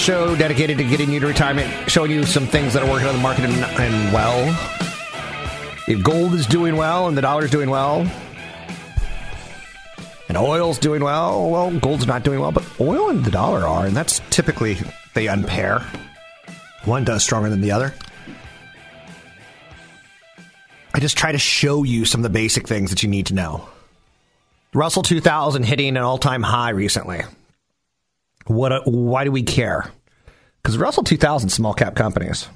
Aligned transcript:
Show 0.00 0.34
dedicated 0.34 0.78
to 0.78 0.84
getting 0.84 1.10
you 1.10 1.20
to 1.20 1.26
retirement, 1.26 1.90
showing 1.90 2.10
you 2.10 2.24
some 2.24 2.46
things 2.46 2.72
that 2.72 2.82
are 2.82 2.90
working 2.90 3.06
on 3.06 3.14
the 3.14 3.20
market 3.20 3.44
and, 3.44 3.54
and 3.54 4.12
well. 4.12 4.48
If 5.86 6.02
gold 6.02 6.32
is 6.34 6.46
doing 6.46 6.76
well 6.76 7.06
and 7.06 7.16
the 7.16 7.22
dollar 7.22 7.44
is 7.44 7.50
doing 7.50 7.68
well, 7.68 8.10
and 10.28 10.38
oil's 10.38 10.78
doing 10.78 11.04
well, 11.04 11.50
well, 11.50 11.70
gold's 11.78 12.06
not 12.06 12.22
doing 12.22 12.40
well, 12.40 12.50
but 12.50 12.64
oil 12.80 13.10
and 13.10 13.24
the 13.24 13.30
dollar 13.30 13.66
are, 13.66 13.84
and 13.84 13.94
that's 13.94 14.20
typically 14.30 14.78
they 15.14 15.28
unpair. 15.28 15.84
One 16.84 17.04
does 17.04 17.22
stronger 17.22 17.50
than 17.50 17.60
the 17.60 17.72
other. 17.72 17.94
I 20.94 21.00
just 21.00 21.18
try 21.18 21.32
to 21.32 21.38
show 21.38 21.82
you 21.82 22.04
some 22.04 22.20
of 22.20 22.22
the 22.22 22.30
basic 22.30 22.66
things 22.66 22.90
that 22.90 23.02
you 23.02 23.08
need 23.08 23.26
to 23.26 23.34
know. 23.34 23.68
Russell 24.72 25.02
2000 25.02 25.64
hitting 25.64 25.96
an 25.96 26.02
all-time 26.02 26.42
high 26.42 26.70
recently. 26.70 27.22
What? 28.46 28.72
Uh, 28.72 28.82
why 28.84 29.24
do 29.24 29.32
we 29.32 29.42
care? 29.42 29.90
Because 30.62 30.76
Russell 30.78 31.04
2000 31.04 31.48
small 31.48 31.74
cap 31.74 31.94
companies, 31.94 32.48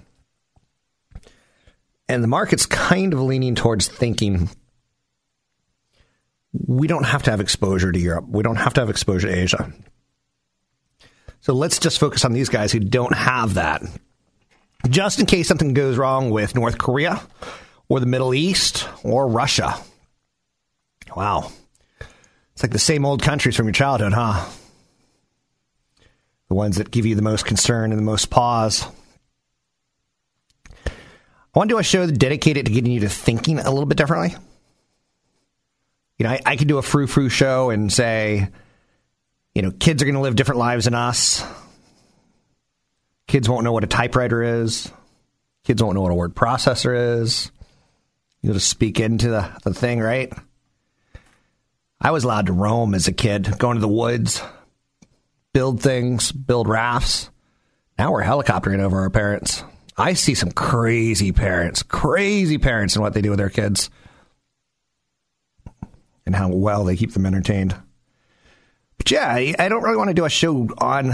and 2.08 2.22
the 2.22 2.28
market's 2.28 2.66
kind 2.66 3.12
of 3.12 3.20
leaning 3.20 3.54
towards 3.54 3.88
thinking 3.88 4.48
we 6.66 6.86
don't 6.86 7.04
have 7.04 7.22
to 7.24 7.30
have 7.30 7.40
exposure 7.40 7.90
to 7.90 7.98
Europe. 7.98 8.26
We 8.28 8.42
don't 8.42 8.56
have 8.56 8.74
to 8.74 8.80
have 8.80 8.90
exposure 8.90 9.28
to 9.28 9.36
Asia. 9.36 9.72
So 11.40 11.52
let's 11.52 11.78
just 11.78 11.98
focus 11.98 12.24
on 12.24 12.32
these 12.32 12.48
guys 12.48 12.72
who 12.72 12.80
don't 12.80 13.14
have 13.14 13.54
that. 13.54 13.82
Just 14.88 15.18
in 15.18 15.26
case 15.26 15.48
something 15.48 15.74
goes 15.74 15.96
wrong 15.98 16.30
with 16.30 16.54
North 16.54 16.78
Korea 16.78 17.20
or 17.88 18.00
the 18.00 18.06
Middle 18.06 18.34
East 18.34 18.88
or 19.02 19.26
Russia. 19.26 19.76
Wow. 21.16 21.50
It's 22.52 22.62
like 22.62 22.72
the 22.72 22.78
same 22.78 23.04
old 23.04 23.22
countries 23.22 23.56
from 23.56 23.66
your 23.66 23.72
childhood, 23.72 24.12
huh? 24.12 24.44
The 26.54 26.58
ones 26.58 26.76
that 26.76 26.92
give 26.92 27.04
you 27.04 27.16
the 27.16 27.20
most 27.20 27.46
concern 27.46 27.90
and 27.90 27.98
the 27.98 28.04
most 28.04 28.30
pause. 28.30 28.86
I 30.86 30.92
want 31.52 31.68
to 31.68 31.74
do 31.74 31.78
a 31.80 31.82
show 31.82 32.08
dedicated 32.08 32.66
to 32.66 32.72
getting 32.72 32.92
you 32.92 33.00
to 33.00 33.08
thinking 33.08 33.58
a 33.58 33.68
little 33.68 33.86
bit 33.86 33.98
differently. 33.98 34.36
You 36.16 36.26
know, 36.26 36.30
I, 36.30 36.40
I 36.46 36.54
could 36.54 36.68
do 36.68 36.78
a 36.78 36.82
frou 36.82 37.08
frou 37.08 37.28
show 37.28 37.70
and 37.70 37.92
say, 37.92 38.50
you 39.52 39.62
know, 39.62 39.72
kids 39.72 40.00
are 40.00 40.06
going 40.06 40.14
to 40.14 40.20
live 40.20 40.36
different 40.36 40.60
lives 40.60 40.84
than 40.84 40.94
us. 40.94 41.44
Kids 43.26 43.48
won't 43.48 43.64
know 43.64 43.72
what 43.72 43.82
a 43.82 43.88
typewriter 43.88 44.62
is. 44.62 44.92
Kids 45.64 45.82
won't 45.82 45.96
know 45.96 46.02
what 46.02 46.12
a 46.12 46.14
word 46.14 46.36
processor 46.36 47.20
is. 47.20 47.50
You'll 48.42 48.54
just 48.54 48.68
speak 48.68 49.00
into 49.00 49.28
the, 49.28 49.50
the 49.64 49.74
thing, 49.74 49.98
right? 49.98 50.32
I 52.00 52.12
was 52.12 52.22
allowed 52.22 52.46
to 52.46 52.52
roam 52.52 52.94
as 52.94 53.08
a 53.08 53.12
kid, 53.12 53.58
going 53.58 53.74
to 53.74 53.80
the 53.80 53.88
woods, 53.88 54.40
build 55.54 55.80
things, 55.80 56.30
build 56.32 56.68
rafts. 56.68 57.30
Now 57.98 58.12
we're 58.12 58.22
helicoptering 58.22 58.80
over 58.80 59.00
our 59.00 59.08
parents. 59.08 59.64
I 59.96 60.12
see 60.12 60.34
some 60.34 60.50
crazy 60.50 61.32
parents, 61.32 61.82
crazy 61.82 62.58
parents, 62.58 62.96
and 62.96 63.02
what 63.02 63.14
they 63.14 63.22
do 63.22 63.30
with 63.30 63.38
their 63.38 63.48
kids 63.48 63.88
and 66.26 66.34
how 66.34 66.48
well 66.48 66.84
they 66.84 66.96
keep 66.96 67.12
them 67.12 67.24
entertained. 67.24 67.74
But 68.98 69.10
yeah, 69.10 69.32
I, 69.32 69.68
don't 69.68 69.82
really 69.82 69.96
want 69.96 70.08
to 70.08 70.14
do 70.14 70.24
a 70.24 70.30
show 70.30 70.68
on, 70.78 71.06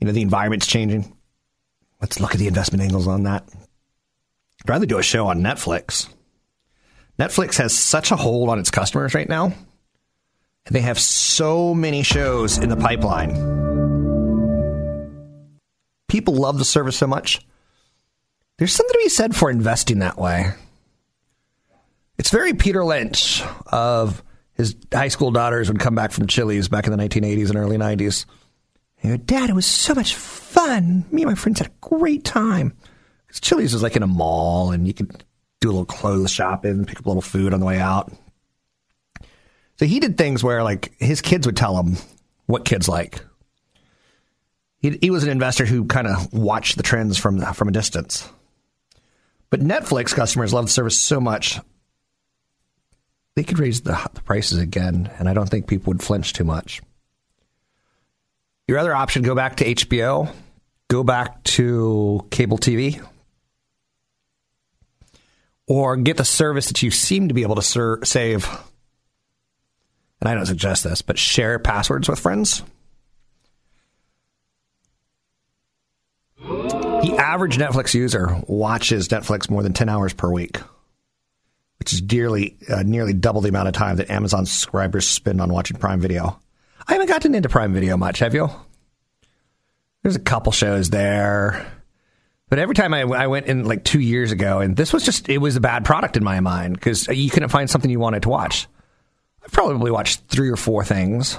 you 0.00 0.06
know, 0.06 0.12
the 0.12 0.22
environment's 0.22 0.66
changing. 0.66 1.14
Let's 2.00 2.20
look 2.20 2.32
at 2.32 2.38
the 2.38 2.48
investment 2.48 2.82
angles 2.82 3.06
on 3.06 3.24
that. 3.24 3.44
I'd 4.62 4.68
rather 4.68 4.86
do 4.86 4.98
a 4.98 5.02
show 5.02 5.26
on 5.26 5.40
Netflix. 5.40 6.08
Netflix 7.18 7.58
has 7.58 7.76
such 7.76 8.10
a 8.10 8.16
hold 8.16 8.48
on 8.48 8.58
its 8.58 8.70
customers 8.70 9.14
right 9.14 9.28
now. 9.28 9.52
They 10.70 10.80
have 10.80 10.98
so 10.98 11.74
many 11.74 12.02
shows 12.02 12.58
in 12.58 12.68
the 12.68 12.76
pipeline. 12.76 13.30
People 16.08 16.34
love 16.34 16.58
the 16.58 16.64
service 16.64 16.96
so 16.96 17.06
much. 17.06 17.44
There's 18.58 18.72
something 18.72 18.92
to 18.92 18.98
be 19.02 19.08
said 19.08 19.34
for 19.34 19.50
investing 19.50 19.98
that 19.98 20.18
way. 20.18 20.52
It's 22.18 22.30
very 22.30 22.54
Peter 22.54 22.84
Lynch 22.84 23.42
of 23.66 24.22
his 24.54 24.76
high 24.92 25.08
school 25.08 25.32
daughters 25.32 25.68
would 25.68 25.80
come 25.80 25.94
back 25.94 26.12
from 26.12 26.26
Chili's 26.26 26.68
back 26.68 26.86
in 26.86 26.96
the 26.96 27.02
1980s 27.02 27.48
and 27.48 27.56
early 27.56 27.78
90s. 27.78 28.26
And 29.02 29.18
go, 29.18 29.24
Dad, 29.24 29.50
it 29.50 29.54
was 29.54 29.66
so 29.66 29.94
much 29.94 30.14
fun. 30.14 31.04
Me 31.10 31.22
and 31.22 31.30
my 31.30 31.34
friends 31.34 31.58
had 31.58 31.68
a 31.68 31.72
great 31.80 32.24
time. 32.24 32.76
Because 33.26 33.40
Chili's 33.40 33.72
was 33.72 33.82
like 33.82 33.96
in 33.96 34.04
a 34.04 34.06
mall 34.06 34.70
and 34.70 34.86
you 34.86 34.94
could 34.94 35.24
do 35.60 35.70
a 35.70 35.72
little 35.72 35.86
clothes 35.86 36.30
shopping, 36.30 36.84
pick 36.84 37.00
up 37.00 37.06
a 37.06 37.08
little 37.08 37.22
food 37.22 37.52
on 37.52 37.58
the 37.58 37.66
way 37.66 37.80
out. 37.80 38.12
So 39.82 39.88
he 39.88 39.98
did 39.98 40.16
things 40.16 40.44
where 40.44 40.62
like 40.62 40.92
his 41.00 41.20
kids 41.20 41.44
would 41.44 41.56
tell 41.56 41.76
him 41.76 41.96
what 42.46 42.64
kids 42.64 42.88
like. 42.88 43.20
He, 44.78 44.96
he 45.00 45.10
was 45.10 45.24
an 45.24 45.30
investor 45.30 45.66
who 45.66 45.86
kind 45.86 46.06
of 46.06 46.32
watched 46.32 46.76
the 46.76 46.84
trends 46.84 47.18
from 47.18 47.40
from 47.52 47.66
a 47.66 47.72
distance. 47.72 48.30
But 49.50 49.58
Netflix 49.58 50.14
customers 50.14 50.52
love 50.52 50.66
the 50.66 50.70
service 50.70 50.96
so 50.96 51.20
much 51.20 51.58
they 53.34 53.42
could 53.42 53.58
raise 53.58 53.80
the, 53.80 53.98
the 54.14 54.20
prices 54.20 54.58
again, 54.58 55.10
and 55.18 55.28
I 55.28 55.34
don't 55.34 55.48
think 55.48 55.66
people 55.66 55.90
would 55.90 56.00
flinch 56.00 56.32
too 56.32 56.44
much. 56.44 56.80
Your 58.68 58.78
other 58.78 58.94
option: 58.94 59.22
go 59.22 59.34
back 59.34 59.56
to 59.56 59.64
HBO, 59.64 60.32
go 60.86 61.02
back 61.02 61.42
to 61.42 62.24
cable 62.30 62.58
TV, 62.58 63.04
or 65.66 65.96
get 65.96 66.18
the 66.18 66.24
service 66.24 66.68
that 66.68 66.84
you 66.84 66.92
seem 66.92 67.26
to 67.26 67.34
be 67.34 67.42
able 67.42 67.56
to 67.56 67.98
save. 68.06 68.48
And 70.22 70.28
I 70.28 70.34
don't 70.34 70.46
suggest 70.46 70.84
this, 70.84 71.02
but 71.02 71.18
share 71.18 71.58
passwords 71.58 72.08
with 72.08 72.20
friends. 72.20 72.62
The 76.38 77.16
average 77.18 77.58
Netflix 77.58 77.92
user 77.92 78.40
watches 78.46 79.08
Netflix 79.08 79.50
more 79.50 79.64
than 79.64 79.72
10 79.72 79.88
hours 79.88 80.12
per 80.12 80.30
week, 80.30 80.58
which 81.80 81.92
is 81.92 82.00
dearly, 82.00 82.56
uh, 82.72 82.84
nearly 82.84 83.14
double 83.14 83.40
the 83.40 83.48
amount 83.48 83.66
of 83.66 83.74
time 83.74 83.96
that 83.96 84.10
Amazon 84.10 84.46
subscribers 84.46 85.08
spend 85.08 85.40
on 85.40 85.52
watching 85.52 85.76
Prime 85.76 85.98
Video. 85.98 86.38
I 86.86 86.92
haven't 86.92 87.08
gotten 87.08 87.34
into 87.34 87.48
Prime 87.48 87.72
Video 87.72 87.96
much, 87.96 88.20
have 88.20 88.32
you? 88.32 88.48
There's 90.04 90.14
a 90.14 90.20
couple 90.20 90.52
shows 90.52 90.90
there. 90.90 91.66
But 92.48 92.60
every 92.60 92.76
time 92.76 92.94
I, 92.94 93.00
I 93.00 93.26
went 93.26 93.46
in 93.46 93.64
like 93.64 93.82
two 93.82 93.98
years 93.98 94.30
ago, 94.30 94.60
and 94.60 94.76
this 94.76 94.92
was 94.92 95.04
just, 95.04 95.28
it 95.28 95.38
was 95.38 95.56
a 95.56 95.60
bad 95.60 95.84
product 95.84 96.16
in 96.16 96.22
my 96.22 96.38
mind 96.38 96.74
because 96.74 97.08
you 97.08 97.28
couldn't 97.28 97.48
find 97.48 97.68
something 97.68 97.90
you 97.90 97.98
wanted 97.98 98.22
to 98.22 98.28
watch. 98.28 98.68
I've 99.44 99.52
probably 99.52 99.90
watched 99.90 100.28
three 100.28 100.50
or 100.50 100.56
four 100.56 100.84
things. 100.84 101.38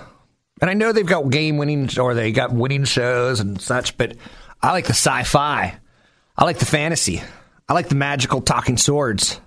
And 0.61 0.69
I 0.69 0.73
know 0.73 0.91
they've 0.91 1.05
got 1.05 1.29
game 1.29 1.57
winning 1.57 1.89
or 1.99 2.13
they 2.13 2.31
got 2.31 2.53
winning 2.53 2.85
shows 2.85 3.39
and 3.39 3.59
such, 3.59 3.97
but 3.97 4.15
I 4.61 4.71
like 4.71 4.85
the 4.85 4.91
sci 4.93 5.23
fi. 5.23 5.77
I 6.37 6.43
like 6.45 6.59
the 6.59 6.65
fantasy. 6.65 7.21
I 7.67 7.73
like 7.73 7.89
the 7.89 7.95
magical 7.95 8.41
talking 8.41 8.77
swords. 8.77 9.39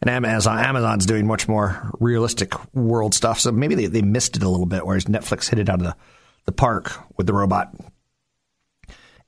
And 0.00 0.10
Amazon, 0.10 0.58
Amazon's 0.58 1.06
doing 1.06 1.26
much 1.26 1.48
more 1.48 1.90
realistic 1.98 2.52
world 2.74 3.14
stuff. 3.14 3.40
So 3.40 3.50
maybe 3.50 3.74
they, 3.74 3.86
they 3.86 4.02
missed 4.02 4.36
it 4.36 4.42
a 4.42 4.48
little 4.48 4.66
bit, 4.66 4.86
whereas 4.86 5.06
Netflix 5.06 5.48
hit 5.48 5.58
it 5.58 5.68
out 5.68 5.80
of 5.80 5.86
the, 5.86 5.96
the 6.46 6.52
park 6.52 6.92
with 7.16 7.26
the 7.26 7.32
robot. 7.32 7.74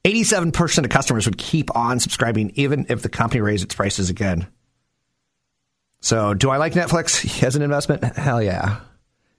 87% 0.04 0.84
of 0.84 0.90
customers 0.90 1.26
would 1.26 1.36
keep 1.36 1.76
on 1.76 2.00
subscribing 2.00 2.52
even 2.54 2.86
if 2.88 3.02
the 3.02 3.08
company 3.08 3.40
raised 3.40 3.64
its 3.64 3.74
prices 3.74 4.08
again. 4.08 4.46
So, 6.00 6.34
do 6.34 6.50
I 6.50 6.56
like 6.56 6.72
Netflix 6.72 7.42
as 7.42 7.56
an 7.56 7.62
investment? 7.62 8.04
Hell 8.16 8.42
yeah. 8.42 8.80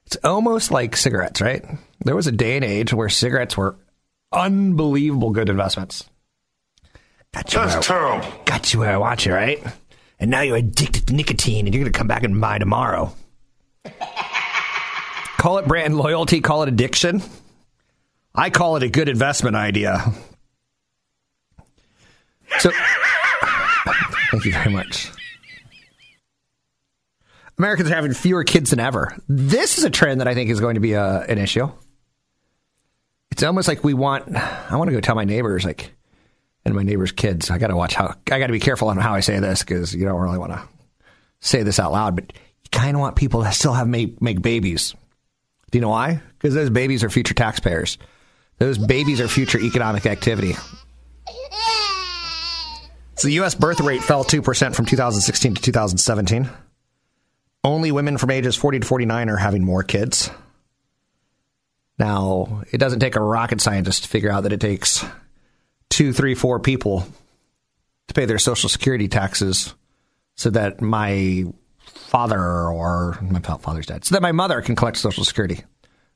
It's 0.05 0.17
almost 0.23 0.71
like 0.71 0.95
cigarettes, 0.95 1.41
right? 1.41 1.65
There 2.03 2.15
was 2.15 2.27
a 2.27 2.31
day 2.31 2.55
and 2.55 2.65
age 2.65 2.93
where 2.93 3.09
cigarettes 3.09 3.57
were 3.57 3.75
unbelievable 4.31 5.31
good 5.31 5.49
investments. 5.49 6.09
Got 7.33 7.53
you 7.53 7.59
That's 7.59 7.73
where, 7.75 7.81
terrible. 7.81 8.43
Got 8.45 8.73
you 8.73 8.81
where 8.81 8.91
I 8.91 8.97
want 8.97 9.25
you, 9.25 9.33
right? 9.33 9.63
And 10.19 10.29
now 10.29 10.41
you're 10.41 10.57
addicted 10.57 11.07
to 11.07 11.13
nicotine 11.13 11.65
and 11.65 11.73
you're 11.73 11.83
going 11.83 11.91
to 11.91 11.97
come 11.97 12.07
back 12.07 12.23
and 12.23 12.39
buy 12.39 12.57
tomorrow. 12.57 13.13
call 15.37 15.57
it 15.57 15.67
brand 15.67 15.97
loyalty, 15.97 16.41
call 16.41 16.63
it 16.63 16.69
addiction. 16.69 17.23
I 18.35 18.49
call 18.49 18.75
it 18.75 18.83
a 18.83 18.89
good 18.89 19.09
investment 19.09 19.55
idea. 19.55 20.11
So, 22.59 22.69
thank 24.31 24.45
you 24.45 24.51
very 24.51 24.71
much. 24.71 25.11
Americans 27.61 27.91
are 27.91 27.95
having 27.95 28.11
fewer 28.15 28.43
kids 28.43 28.71
than 28.71 28.79
ever. 28.79 29.15
This 29.29 29.77
is 29.77 29.83
a 29.83 29.91
trend 29.91 30.19
that 30.19 30.27
I 30.27 30.33
think 30.33 30.49
is 30.49 30.59
going 30.59 30.73
to 30.73 30.79
be 30.81 30.93
a, 30.93 31.21
an 31.21 31.37
issue. 31.37 31.69
It's 33.29 33.43
almost 33.43 33.67
like 33.67 33.83
we 33.83 33.93
want. 33.93 34.35
I 34.35 34.75
want 34.77 34.87
to 34.87 34.95
go 34.95 34.99
tell 34.99 35.13
my 35.13 35.25
neighbors, 35.25 35.63
like, 35.63 35.93
and 36.65 36.73
my 36.73 36.81
neighbors' 36.81 37.11
kids. 37.11 37.51
I 37.51 37.59
got 37.59 37.67
to 37.67 37.75
watch 37.75 37.93
how. 37.93 38.15
I 38.31 38.39
got 38.39 38.47
to 38.47 38.51
be 38.51 38.59
careful 38.59 38.87
on 38.87 38.97
how 38.97 39.13
I 39.13 39.19
say 39.19 39.37
this 39.39 39.59
because 39.59 39.93
you 39.93 40.05
don't 40.05 40.19
really 40.19 40.39
want 40.39 40.53
to 40.53 40.63
say 41.39 41.61
this 41.61 41.79
out 41.79 41.91
loud. 41.91 42.15
But 42.15 42.33
you 42.33 42.69
kind 42.71 42.95
of 42.95 42.99
want 42.99 43.15
people 43.15 43.43
to 43.43 43.51
still 43.51 43.73
have 43.73 43.87
make 43.87 44.19
make 44.19 44.41
babies. 44.41 44.95
Do 45.69 45.77
you 45.77 45.81
know 45.81 45.89
why? 45.89 46.19
Because 46.39 46.55
those 46.55 46.71
babies 46.71 47.03
are 47.03 47.11
future 47.11 47.35
taxpayers. 47.35 47.99
Those 48.57 48.79
babies 48.79 49.21
are 49.21 49.27
future 49.27 49.59
economic 49.59 50.07
activity. 50.07 50.53
So 53.17 53.27
the 53.27 53.33
U.S. 53.35 53.53
birth 53.53 53.81
rate 53.81 54.01
fell 54.01 54.23
2% 54.23 54.75
from 54.75 54.85
2016 54.87 55.53
to 55.53 55.61
2017. 55.61 56.49
Only 57.63 57.91
women 57.91 58.17
from 58.17 58.31
ages 58.31 58.55
40 58.55 58.79
to 58.79 58.87
49 58.87 59.29
are 59.29 59.37
having 59.37 59.63
more 59.63 59.83
kids. 59.83 60.31
Now, 61.99 62.63
it 62.71 62.79
doesn't 62.79 62.99
take 62.99 63.15
a 63.15 63.21
rocket 63.21 63.61
scientist 63.61 64.03
to 64.03 64.09
figure 64.09 64.31
out 64.31 64.43
that 64.43 64.53
it 64.53 64.59
takes 64.59 65.05
two, 65.89 66.13
three, 66.13 66.33
four 66.33 66.59
people 66.59 67.07
to 68.07 68.13
pay 68.13 68.25
their 68.25 68.39
Social 68.39 68.69
Security 68.69 69.07
taxes 69.07 69.75
so 70.35 70.49
that 70.49 70.81
my 70.81 71.45
father 71.85 72.39
or 72.39 73.19
my 73.21 73.39
father's 73.39 73.85
dead, 73.85 74.03
so 74.05 74.15
that 74.15 74.21
my 74.21 74.31
mother 74.31 74.61
can 74.61 74.75
collect 74.75 74.97
Social 74.97 75.23
Security 75.23 75.63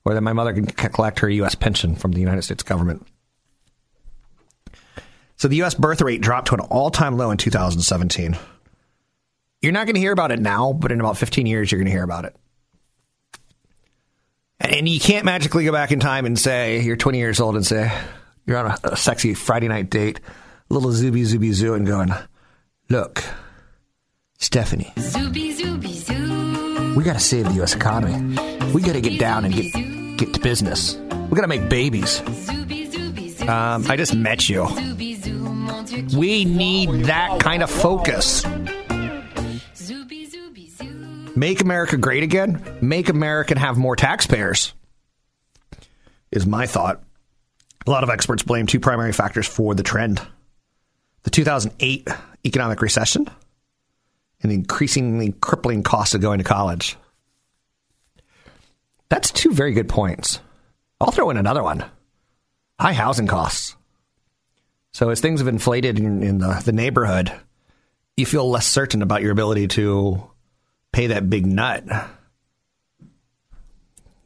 or 0.03 0.13
that 0.15 0.21
my 0.21 0.33
mother 0.33 0.53
can 0.53 0.65
collect 0.65 1.19
her 1.19 1.29
U.S. 1.29 1.53
pension 1.53 1.95
from 1.95 2.11
the 2.11 2.19
United 2.19 2.41
States 2.41 2.63
government. 2.63 3.05
So 5.37 5.47
the 5.47 5.57
U.S. 5.57 5.75
birth 5.75 6.01
rate 6.01 6.21
dropped 6.21 6.47
to 6.47 6.55
an 6.55 6.61
all 6.61 6.89
time 6.89 7.17
low 7.17 7.29
in 7.29 7.37
2017. 7.37 8.37
You're 9.61 9.71
not 9.71 9.85
going 9.85 9.95
to 9.95 10.01
hear 10.01 10.11
about 10.11 10.31
it 10.31 10.39
now, 10.39 10.73
but 10.73 10.91
in 10.91 10.99
about 10.99 11.17
15 11.17 11.45
years, 11.45 11.71
you're 11.71 11.79
going 11.79 11.87
to 11.87 11.91
hear 11.91 12.03
about 12.03 12.25
it. 12.25 12.35
And 14.59 14.87
you 14.87 14.99
can't 14.99 15.25
magically 15.25 15.65
go 15.65 15.71
back 15.71 15.91
in 15.91 15.99
time 15.99 16.25
and 16.25 16.37
say, 16.39 16.81
you're 16.81 16.95
20 16.95 17.17
years 17.17 17.39
old 17.39 17.55
and 17.55 17.65
say, 17.65 17.91
you're 18.45 18.57
on 18.57 18.67
a, 18.67 18.77
a 18.91 18.97
sexy 18.97 19.33
Friday 19.33 19.67
night 19.67 19.89
date, 19.89 20.19
little 20.69 20.91
zooby 20.91 21.23
zooby 21.23 21.51
zoo, 21.51 21.73
and 21.73 21.85
going, 21.85 22.13
look, 22.89 23.23
Stephanie, 24.37 24.93
zooby 24.95 25.55
zooby 25.55 25.93
zoo. 25.93 26.95
we 26.95 27.03
got 27.03 27.13
to 27.13 27.19
save 27.19 27.45
the 27.45 27.53
U.S. 27.55 27.75
economy. 27.75 28.37
We 28.73 28.81
got 28.81 28.93
to 28.93 29.01
get 29.01 29.19
down 29.19 29.45
and 29.45 29.53
get, 29.53 30.17
get 30.17 30.33
to 30.33 30.39
business. 30.39 30.95
We 30.95 31.35
got 31.35 31.41
to 31.41 31.47
make 31.47 31.69
babies. 31.69 32.19
Um, 33.41 33.85
I 33.89 33.95
just 33.97 34.15
met 34.15 34.49
you. 34.49 34.63
We 36.17 36.45
need 36.45 36.89
that 37.05 37.39
kind 37.39 37.61
of 37.61 37.69
focus. 37.69 38.43
Make 41.35 41.61
America 41.61 41.97
great 41.97 42.23
again. 42.23 42.63
Make 42.81 43.09
America 43.09 43.57
have 43.59 43.77
more 43.77 43.95
taxpayers. 43.95 44.73
Is 46.31 46.45
my 46.45 46.65
thought. 46.65 47.03
A 47.85 47.91
lot 47.91 48.03
of 48.03 48.09
experts 48.09 48.41
blame 48.41 48.67
two 48.67 48.79
primary 48.79 49.13
factors 49.13 49.47
for 49.47 49.75
the 49.75 49.83
trend 49.83 50.21
the 51.23 51.31
2008 51.31 52.07
economic 52.45 52.81
recession 52.81 53.27
and 54.41 54.51
the 54.51 54.55
increasingly 54.55 55.31
crippling 55.41 55.81
cost 55.81 56.13
of 56.13 56.21
going 56.21 56.37
to 56.37 56.43
college. 56.43 56.97
That's 59.09 59.31
two 59.31 59.51
very 59.51 59.73
good 59.73 59.89
points. 59.89 60.39
I'll 61.01 61.11
throw 61.11 61.31
in 61.31 61.37
another 61.37 61.63
one 61.63 61.83
high 62.79 62.93
housing 62.93 63.27
costs. 63.27 63.75
So, 64.93 65.09
as 65.09 65.19
things 65.19 65.41
have 65.41 65.47
inflated 65.47 65.99
in, 65.99 66.23
in 66.23 66.37
the, 66.37 66.61
the 66.63 66.71
neighborhood, 66.71 67.31
you 68.15 68.25
feel 68.25 68.49
less 68.49 68.67
certain 68.67 69.01
about 69.01 69.21
your 69.21 69.31
ability 69.31 69.67
to 69.69 70.29
pay 70.95 71.07
that 71.07 71.29
big 71.29 71.45
nut. 71.45 71.83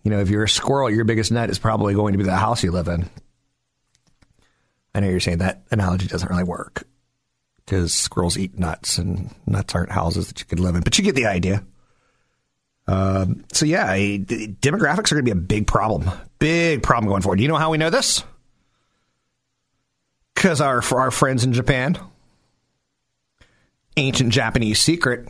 You 0.04 0.12
know, 0.12 0.20
if 0.20 0.30
you're 0.30 0.44
a 0.44 0.50
squirrel, 0.50 0.92
your 0.92 1.04
biggest 1.04 1.32
nut 1.32 1.50
is 1.50 1.58
probably 1.58 1.96
going 1.96 2.14
to 2.14 2.20
be 2.20 2.24
the 2.24 2.36
house 2.36 2.64
you 2.64 2.72
live 2.72 2.88
in. 2.88 3.10
I 4.94 5.00
know 5.00 5.10
you're 5.10 5.20
saying 5.20 5.40
that 5.40 5.64
analogy 5.72 6.08
doesn't 6.08 6.30
really 6.30 6.44
work 6.44 6.84
because 7.58 7.92
squirrels 7.92 8.38
eat 8.38 8.58
nuts 8.58 9.00
and 9.00 9.34
nuts 9.48 9.74
aren't 9.74 9.92
houses 9.92 10.28
that 10.28 10.40
you 10.40 10.46
could 10.46 10.60
live 10.60 10.76
in, 10.76 10.82
but 10.82 10.96
you 10.98 11.04
get 11.04 11.16
the 11.16 11.26
idea. 11.26 11.66
Um, 12.88 13.46
so, 13.52 13.66
yeah, 13.66 13.96
demographics 13.96 15.12
are 15.12 15.16
going 15.16 15.26
to 15.26 15.32
be 15.32 15.32
a 15.32 15.36
big 15.36 15.66
problem. 15.66 16.10
Big 16.38 16.84
problem 16.84 17.10
going 17.10 17.24
forward. 17.24 17.38
Do 17.38 17.44
you 17.44 17.50
know 17.50 17.56
how 17.56 17.72
we 17.72 17.80
know 17.80 17.90
this? 17.90 18.24
Because 20.36 20.62
our, 20.62 20.84
our 20.94 21.12
friends 21.12 21.44
in 21.44 21.52
Japan, 21.54 21.98
ancient 23.98 24.32
Japanese 24.32 24.80
secret 24.80 25.28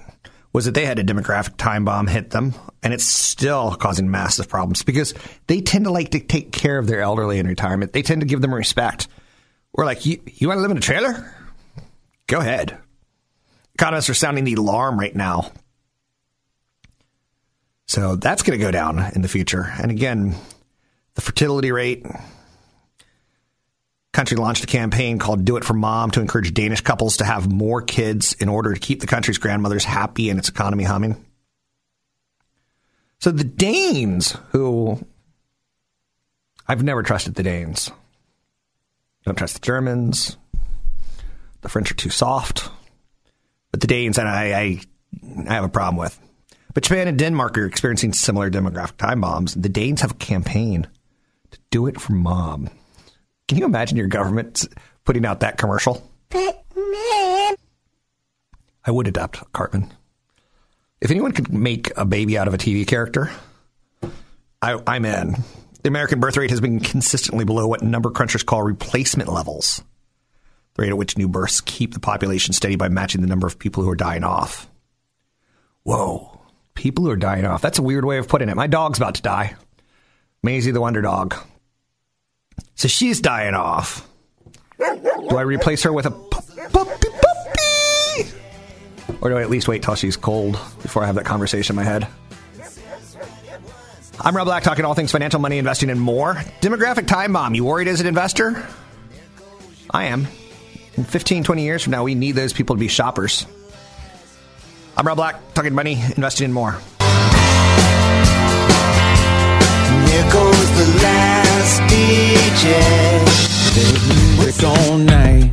was 0.52 0.66
that 0.66 0.74
they 0.74 0.86
had 0.86 1.00
a 1.00 1.04
demographic 1.04 1.58
time 1.58 1.86
bomb 1.86 2.08
hit 2.08 2.32
them, 2.32 2.54
and 2.82 2.94
it's 2.94 3.06
still 3.06 3.76
causing 3.76 4.10
massive 4.10 4.50
problems 4.50 4.84
because 4.84 5.14
they 5.48 5.62
tend 5.62 5.86
to 5.86 5.92
like 5.92 6.12
to 6.12 6.20
take 6.20 6.52
care 6.52 6.78
of 6.78 6.88
their 6.88 7.02
elderly 7.02 7.38
in 7.40 7.48
retirement. 7.48 7.94
They 7.94 8.02
tend 8.02 8.22
to 8.22 8.28
give 8.28 8.42
them 8.42 8.54
respect. 8.54 9.08
We're 9.74 9.86
like, 9.86 10.06
you, 10.06 10.20
you 10.26 10.48
want 10.48 10.58
to 10.58 10.62
live 10.62 10.72
in 10.72 10.78
a 10.78 10.82
trailer? 10.82 11.34
Go 12.28 12.40
ahead. 12.40 12.78
Economists 13.76 14.10
are 14.10 14.16
sounding 14.16 14.44
the 14.44 14.56
alarm 14.56 15.00
right 15.00 15.16
now. 15.16 15.52
So 17.88 18.16
that's 18.16 18.44
going 18.44 18.58
to 18.58 18.64
go 18.64 18.72
down 18.72 19.00
in 19.16 19.22
the 19.22 19.28
future. 19.28 19.72
And 19.80 19.90
again, 19.90 20.36
the 21.16 21.22
fertility 21.22 21.72
rate. 21.72 22.06
Country 24.20 24.36
launched 24.36 24.66
a 24.66 24.68
campaign 24.68 25.18
called 25.18 25.46
Do 25.46 25.56
It 25.56 25.64
for 25.64 25.74
Mom 25.74 26.12
to 26.12 26.20
encourage 26.20 26.54
Danish 26.54 26.82
couples 26.82 27.16
to 27.18 27.24
have 27.24 27.50
more 27.50 27.82
kids 27.82 28.34
in 28.34 28.50
order 28.50 28.74
to 28.74 28.80
keep 28.82 29.00
the 29.00 29.08
country's 29.08 29.38
grandmothers 29.38 29.86
happy 29.86 30.30
and 30.30 30.38
its 30.38 30.50
economy 30.50 30.84
humming. 30.84 31.26
So 33.20 33.32
the 33.32 33.46
Danes, 33.46 34.36
who 34.50 35.00
I've 36.68 36.84
never 36.84 37.02
trusted 37.02 37.36
the 37.36 37.44
Danes. 37.44 37.92
Don't 39.24 39.38
trust 39.38 39.54
the 39.54 39.62
Germans. 39.62 40.36
The 41.62 41.70
French 41.70 41.90
are 41.90 41.96
too 41.96 42.10
soft. 42.10 42.70
But 43.72 43.80
the 43.80 43.88
Danes, 43.88 44.18
and 44.18 44.28
I, 44.28 44.52
I, 44.52 44.82
I 45.48 45.54
have 45.54 45.64
a 45.64 45.70
problem 45.70 45.96
with. 45.96 46.20
But 46.74 46.84
Japan 46.84 47.08
and 47.08 47.18
Denmark 47.18 47.58
are 47.58 47.66
experiencing 47.66 48.12
similar 48.12 48.52
demographic 48.52 48.98
time 48.98 49.22
bombs. 49.22 49.54
The 49.54 49.70
Danes 49.70 50.02
have 50.02 50.12
a 50.12 50.16
campaign 50.16 50.88
to 51.52 51.60
do 51.72 51.88
it 51.88 52.02
for 52.02 52.12
mom. 52.12 52.70
Can 53.50 53.58
you 53.58 53.66
imagine 53.66 53.98
your 53.98 54.08
government 54.08 54.68
putting 55.06 55.26
out 55.26 55.40
that 55.40 55.58
commercial? 55.58 56.08
I 56.32 57.56
would 58.88 59.08
adopt 59.08 59.52
Cartman. 59.54 59.92
If 61.02 61.10
anyone 61.10 61.32
could 61.32 61.52
make 61.52 61.92
a 61.98 62.06
baby 62.06 62.38
out 62.38 62.48
of 62.48 62.54
a 62.54 62.60
TV 62.60 62.86
character, 62.86 63.32
I, 64.62 64.80
I'm 64.86 65.04
in. 65.04 65.36
The 65.82 65.88
American 65.88 66.20
birth 66.20 66.38
rate 66.38 66.52
has 66.52 66.62
been 66.62 66.80
consistently 66.80 67.44
below 67.44 67.66
what 67.66 67.82
number 67.82 68.12
crunchers 68.12 68.46
call 68.46 68.62
replacement 68.62 69.32
levels, 69.32 69.84
the 70.76 70.84
rate 70.84 70.90
at 70.90 70.98
which 70.98 71.18
new 71.18 71.28
births 71.28 71.60
keep 71.60 71.96
the 71.96 72.00
population 72.00 72.54
steady 72.54 72.76
by 72.76 72.88
matching 72.88 73.22
the 73.22 73.28
number 73.28 73.48
of 73.48 73.58
people 73.58 73.82
who 73.82 73.90
are 73.90 73.96
dying 73.96 74.24
off. 74.24 74.70
Whoa, 75.84 76.40
people 76.76 77.06
who 77.06 77.12
are 77.12 77.16
dying 77.16 77.46
off. 77.46 77.64
That's 77.64 77.80
a 77.80 77.84
weird 77.84 78.06
way 78.06 78.20
of 78.20 78.28
putting 78.28 78.50
it. 78.50 78.56
My 78.56 78.68
dog's 78.68 79.00
about 79.00 79.16
to 79.16 79.24
die. 79.24 79.56
Maisie 80.44 80.70
the 80.70 80.82
Wonder 80.82 81.02
Dog. 81.02 81.36
So 82.80 82.88
she's 82.88 83.20
dying 83.20 83.56
off. 83.56 84.08
Do 84.78 85.36
I 85.36 85.42
replace 85.42 85.84
her 85.84 85.92
with 85.92 86.06
a 86.06 86.12
puppy 86.12 86.62
puppy? 86.72 87.10
Or 89.20 89.30
do 89.30 89.36
I 89.36 89.42
at 89.42 89.50
least 89.50 89.68
wait 89.68 89.84
till 89.84 89.96
she's 89.96 90.16
cold 90.16 90.54
before 90.82 91.04
I 91.04 91.08
have 91.08 91.16
that 91.16 91.26
conversation 91.26 91.74
in 91.74 91.76
my 91.76 91.84
head? 91.84 92.08
I'm 94.22 94.34
Rob 94.34 94.46
Black, 94.46 94.64
talking 94.64 94.86
all 94.86 94.94
things 94.94 95.12
financial, 95.12 95.42
money, 95.42 95.58
investing, 95.58 95.90
and 95.90 96.00
more. 96.00 96.36
Demographic 96.62 97.06
time 97.06 97.34
bomb. 97.34 97.54
You 97.54 97.66
worried 97.66 97.90
as 97.90 98.00
an 98.00 98.08
investor? 98.08 98.66
I 99.90 100.06
am. 100.06 100.30
In 100.94 101.04
15, 101.04 101.44
20 101.44 101.62
years 101.62 101.84
from 101.84 101.92
now, 101.92 102.06
we 102.06 102.16
need 102.16 102.32
those 102.32 102.54
people 102.54 102.78
to 102.78 102.80
be 102.80 102.88
shoppers. 102.88 103.46
I'm 104.96 105.06
Rob 105.06 105.18
Black, 105.18 105.54
talking 105.54 105.76
money, 105.76 106.02
investing, 106.16 106.46
and 106.46 106.54
more. 106.54 106.72
Here 110.08 110.32
goes 110.32 110.78
the 110.78 111.49
last 111.70 111.82
DJ. 111.92 112.66
Music 114.38 114.64
all 114.64 114.98
night. 114.98 115.52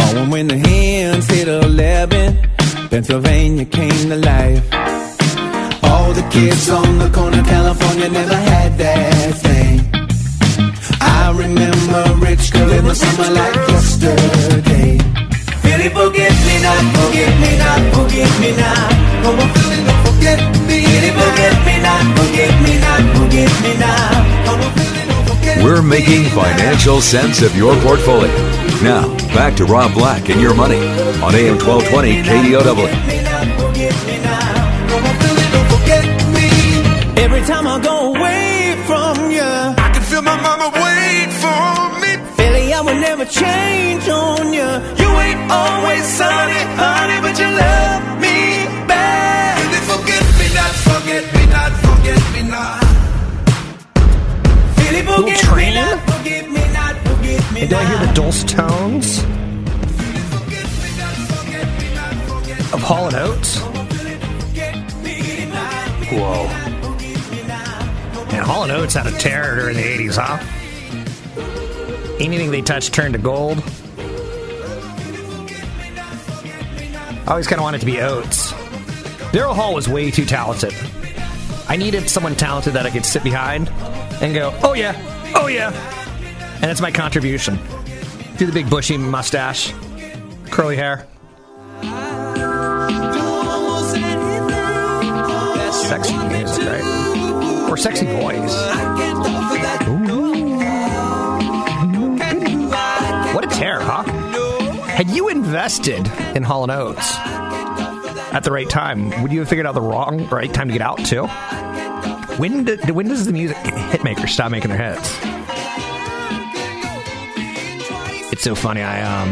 Oh, 0.00 0.16
and 0.16 0.32
when 0.32 0.48
the 0.48 0.58
hands 0.58 1.26
hit 1.28 1.48
11, 1.48 2.36
Pennsylvania 2.90 3.64
came 3.64 4.08
to 4.10 4.16
life. 4.16 4.64
All 5.84 6.12
the 6.12 6.26
kids 6.30 6.68
on 6.70 6.98
the 6.98 7.10
corner, 7.10 7.42
California 7.42 8.08
never 8.08 8.34
had 8.34 8.78
that 8.78 9.34
thing. 9.44 9.78
I 11.00 11.32
remember 11.36 12.26
rich 12.26 12.52
girl 12.52 12.70
in 12.70 12.84
the 12.84 12.94
summer 12.94 13.30
like 13.30 13.54
yesterday. 13.68 14.98
Philly, 15.62 15.88
forget 15.88 16.34
me 16.48 16.56
not, 16.66 16.82
forget 16.98 17.32
me 17.42 17.52
not, 17.62 17.80
forget 17.94 18.32
me 18.42 18.50
not. 18.62 18.92
Oh, 19.24 19.38
I'm 19.42 19.48
feeling 19.54 19.84
don't 19.86 20.02
forget 20.06 20.40
me. 20.68 20.78
Philly, 20.86 21.10
forget 21.20 21.56
me 21.66 21.74
not, 21.86 22.04
forget 22.18 22.52
me 22.64 22.74
not, 22.84 23.02
forget 23.16 23.52
me 23.62 23.72
now. 23.78 24.50
Oh, 24.50 24.60
I'm 24.60 24.72
feeling. 24.76 25.01
We're 25.60 25.82
making 25.82 26.24
financial 26.30 27.00
sense 27.00 27.42
of 27.42 27.56
your 27.56 27.74
portfolio. 27.82 28.32
Now, 28.82 29.08
back 29.34 29.56
to 29.56 29.64
Rob 29.64 29.94
Black 29.94 30.28
and 30.28 30.40
your 30.40 30.54
money 30.54 30.78
on 31.22 31.34
AM 31.34 31.58
1220 31.58 32.22
KDOW. 32.22 32.88
Every 37.16 37.42
time 37.42 37.66
I 37.66 37.78
go 37.80 38.14
away 38.14 38.76
from 38.86 39.30
you, 39.30 39.42
I 39.42 39.90
can 39.94 40.02
feel 40.02 40.22
my 40.22 40.36
mama 40.40 40.68
wait 40.74 41.30
for 41.42 42.00
me. 42.02 42.10
Philly, 42.36 42.72
I 42.74 42.80
will 42.80 43.00
never 43.00 43.24
change 43.24 44.08
on 44.08 44.52
you. 44.52 44.68
You 45.00 45.10
ain't 45.24 45.50
always 45.50 46.04
sunny, 46.04 46.60
honey, 46.80 47.18
but 47.20 47.38
you 47.38 47.46
love 47.46 48.20
me 48.20 48.21
Had 68.94 69.06
a 69.06 69.18
terror 69.18 69.56
during 69.56 69.76
the 69.76 69.82
80s, 69.82 70.16
huh? 70.18 70.38
Anything 72.20 72.50
they 72.50 72.60
touched 72.60 72.92
turned 72.92 73.14
to 73.14 73.18
gold. 73.18 73.62
I 77.26 77.30
always 77.30 77.46
kind 77.46 77.58
of 77.58 77.62
wanted 77.62 77.80
to 77.80 77.86
be 77.86 78.00
Oates. 78.00 78.52
Daryl 79.32 79.54
Hall 79.54 79.72
was 79.72 79.88
way 79.88 80.10
too 80.10 80.26
talented. 80.26 80.74
I 81.68 81.76
needed 81.76 82.10
someone 82.10 82.36
talented 82.36 82.74
that 82.74 82.84
I 82.84 82.90
could 82.90 83.06
sit 83.06 83.24
behind 83.24 83.70
and 84.20 84.34
go, 84.34 84.52
oh 84.62 84.74
yeah, 84.74 84.94
oh 85.34 85.46
yeah. 85.46 85.70
And 86.56 86.64
that's 86.64 86.82
my 86.82 86.90
contribution. 86.90 87.58
Do 88.36 88.44
the 88.44 88.52
big 88.52 88.68
bushy 88.68 88.98
mustache, 88.98 89.72
curly 90.50 90.76
hair. 90.76 91.06
Right? 97.72 97.78
Or 97.78 97.82
sexy 97.82 98.06
voice. 98.06 98.54
What 103.34 103.44
a 103.44 103.48
tear, 103.48 103.80
huh? 103.80 104.02
Had 104.82 105.10
you 105.10 105.28
invested 105.28 106.06
in 106.36 106.42
Hall 106.42 106.70
Oates 106.70 107.16
at 108.32 108.44
the 108.44 108.52
right 108.52 108.68
time, 108.68 109.22
would 109.22 109.32
you 109.32 109.40
have 109.40 109.48
figured 109.48 109.66
out 109.66 109.74
the 109.74 109.80
wrong 109.80 110.26
right 110.28 110.52
time 110.52 110.68
to 110.68 110.72
get 110.72 110.82
out 110.82 110.98
too? 111.04 111.26
When 112.38 112.64
do, 112.64 112.76
when 112.94 113.08
does 113.08 113.26
the 113.26 113.32
music 113.32 113.56
hitmaker 113.56 114.28
stop 114.28 114.50
making 114.50 114.70
their 114.70 114.94
hits? 114.94 115.18
It's 118.32 118.42
so 118.42 118.54
funny. 118.54 118.82
I 118.82 119.02
um, 119.02 119.30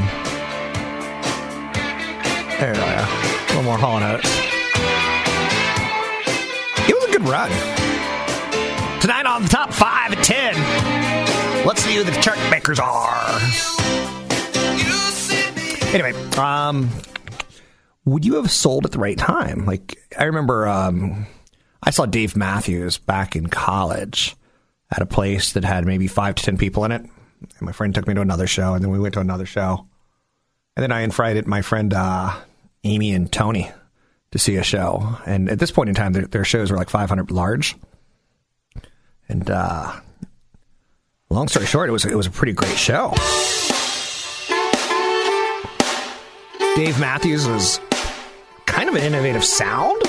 there 2.59 2.73
we 2.73 2.78
go. 2.78 2.85
A 2.85 3.47
little 3.49 3.62
more 3.62 3.78
Hall 3.78 4.02
Oates. 4.02 4.28
It 6.88 6.94
was 6.94 7.04
a 7.04 7.12
good 7.12 7.28
run. 7.28 7.79
Tonight 9.00 9.25
on 9.25 9.42
the 9.45 9.49
top 9.49 9.73
five 9.73 10.12
at 10.12 10.23
ten. 10.23 10.54
Let's 11.66 11.83
see 11.83 11.95
who 11.95 12.04
the 12.04 12.12
chart 12.21 12.38
makers 12.50 12.78
are. 12.78 13.40
Anyway, 15.95 16.12
um, 16.37 16.90
would 18.04 18.26
you 18.26 18.35
have 18.35 18.50
sold 18.50 18.85
at 18.85 18.92
the 18.92 18.99
right 18.99 19.16
time? 19.16 19.64
Like 19.64 19.97
I 20.19 20.25
remember, 20.25 20.69
um, 20.69 21.26
I 21.83 21.90
saw 21.90 22.04
Dave 22.04 22.37
Matthews 22.37 22.99
back 22.99 23.37
in 23.37 23.47
college 23.47 24.37
at 24.90 25.00
a 25.00 25.07
place 25.07 25.54
that 25.54 25.64
had 25.64 25.87
maybe 25.87 26.07
five 26.07 26.35
to 26.35 26.42
ten 26.42 26.59
people 26.59 26.85
in 26.85 26.92
it. 26.92 27.00
And 27.00 27.62
my 27.62 27.73
friend 27.73 27.95
took 27.95 28.07
me 28.07 28.12
to 28.12 28.21
another 28.21 28.47
show, 28.47 28.75
and 28.75 28.85
then 28.85 28.90
we 28.90 28.99
went 28.99 29.14
to 29.14 29.21
another 29.21 29.47
show. 29.47 29.87
And 30.76 30.83
then 30.83 30.92
I 30.92 31.00
invited 31.00 31.47
my 31.47 31.62
friend 31.62 31.95
uh, 31.95 32.37
Amy 32.85 33.12
and 33.12 33.33
Tony 33.33 33.71
to 34.33 34.38
see 34.38 34.57
a 34.57 34.62
show. 34.62 35.16
And 35.25 35.49
at 35.49 35.59
this 35.59 35.71
point 35.71 35.88
in 35.88 35.95
time, 35.95 36.12
their, 36.12 36.26
their 36.26 36.45
shows 36.45 36.71
were 36.71 36.76
like 36.76 36.90
500 36.90 37.30
large. 37.30 37.76
And 39.30 39.49
uh, 39.49 39.92
long 41.30 41.46
story 41.46 41.64
short, 41.64 41.88
it 41.88 41.92
was 41.92 42.04
it 42.04 42.16
was 42.16 42.26
a 42.26 42.30
pretty 42.30 42.52
great 42.52 42.76
show. 42.76 43.14
Dave 46.75 46.99
Matthews 46.99 47.46
was 47.46 47.80
kind 48.66 48.88
of 48.88 48.96
an 48.96 49.02
innovative 49.04 49.44
sound. 49.44 50.02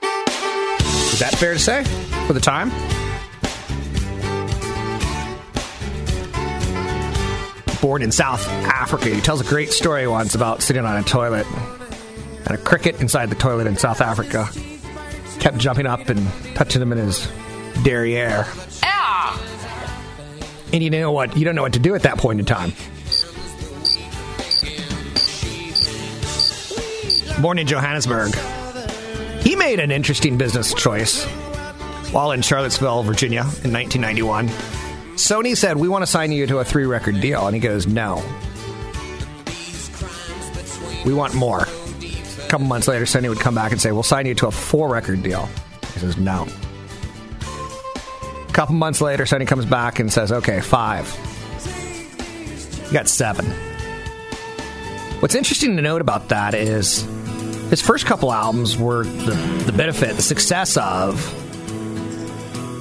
Is 0.00 1.18
that 1.18 1.34
fair 1.36 1.54
to 1.54 1.58
say 1.58 1.82
for 2.28 2.34
the 2.34 2.40
time? 2.40 2.70
Born 7.80 8.02
in 8.02 8.12
South 8.12 8.46
Africa, 8.48 9.08
he 9.08 9.20
tells 9.20 9.40
a 9.40 9.44
great 9.44 9.72
story 9.72 10.06
once 10.06 10.36
about 10.36 10.62
sitting 10.62 10.84
on 10.84 10.96
a 10.96 11.02
toilet 11.02 11.46
and 12.44 12.50
a 12.50 12.58
cricket 12.58 13.00
inside 13.00 13.28
the 13.28 13.34
toilet 13.34 13.66
in 13.66 13.76
South 13.76 14.00
Africa 14.00 14.48
kept 15.40 15.58
jumping 15.58 15.86
up 15.86 16.08
and 16.08 16.26
touching 16.54 16.80
him 16.80 16.92
in 16.92 16.98
his 16.98 17.28
derriere. 17.86 18.44
And 20.72 20.82
you 20.82 20.90
know 20.90 21.12
what? 21.12 21.36
You 21.36 21.44
don't 21.44 21.54
know 21.54 21.62
what 21.62 21.74
to 21.74 21.78
do 21.78 21.94
at 21.94 22.02
that 22.02 22.18
point 22.18 22.40
in 22.40 22.44
time. 22.44 22.72
Born 27.40 27.58
in 27.58 27.66
Johannesburg, 27.68 28.34
he 29.42 29.54
made 29.54 29.78
an 29.78 29.92
interesting 29.92 30.36
business 30.36 30.74
choice 30.74 31.24
while 32.10 32.32
in 32.32 32.42
Charlottesville, 32.42 33.04
Virginia 33.04 33.42
in 33.62 33.72
1991. 33.72 34.48
Sony 35.14 35.56
said, 35.56 35.76
We 35.76 35.88
want 35.88 36.02
to 36.02 36.06
sign 36.06 36.32
you 36.32 36.46
to 36.48 36.58
a 36.58 36.64
three 36.64 36.86
record 36.86 37.20
deal. 37.20 37.46
And 37.46 37.54
he 37.54 37.60
goes, 37.60 37.86
No. 37.86 38.16
We 41.04 41.14
want 41.14 41.34
more. 41.34 41.62
A 41.62 42.48
couple 42.48 42.66
months 42.66 42.88
later, 42.88 43.04
Sony 43.04 43.28
would 43.28 43.38
come 43.38 43.54
back 43.54 43.70
and 43.70 43.80
say, 43.80 43.92
We'll 43.92 44.02
sign 44.02 44.26
you 44.26 44.34
to 44.36 44.48
a 44.48 44.50
four 44.50 44.88
record 44.88 45.22
deal. 45.22 45.48
He 45.94 46.00
says, 46.00 46.16
No. 46.16 46.48
Couple 48.56 48.74
months 48.74 49.02
later, 49.02 49.24
Sony 49.24 49.46
comes 49.46 49.66
back 49.66 49.98
and 49.98 50.10
says, 50.10 50.32
Okay, 50.32 50.62
five. 50.62 51.06
You 52.86 52.90
got 52.90 53.06
seven. 53.06 53.44
What's 55.20 55.34
interesting 55.34 55.76
to 55.76 55.82
note 55.82 56.00
about 56.00 56.30
that 56.30 56.54
is 56.54 57.02
his 57.68 57.82
first 57.82 58.06
couple 58.06 58.32
albums 58.32 58.74
were 58.74 59.04
the, 59.04 59.34
the 59.66 59.72
benefit, 59.72 60.16
the 60.16 60.22
success 60.22 60.78
of 60.78 61.20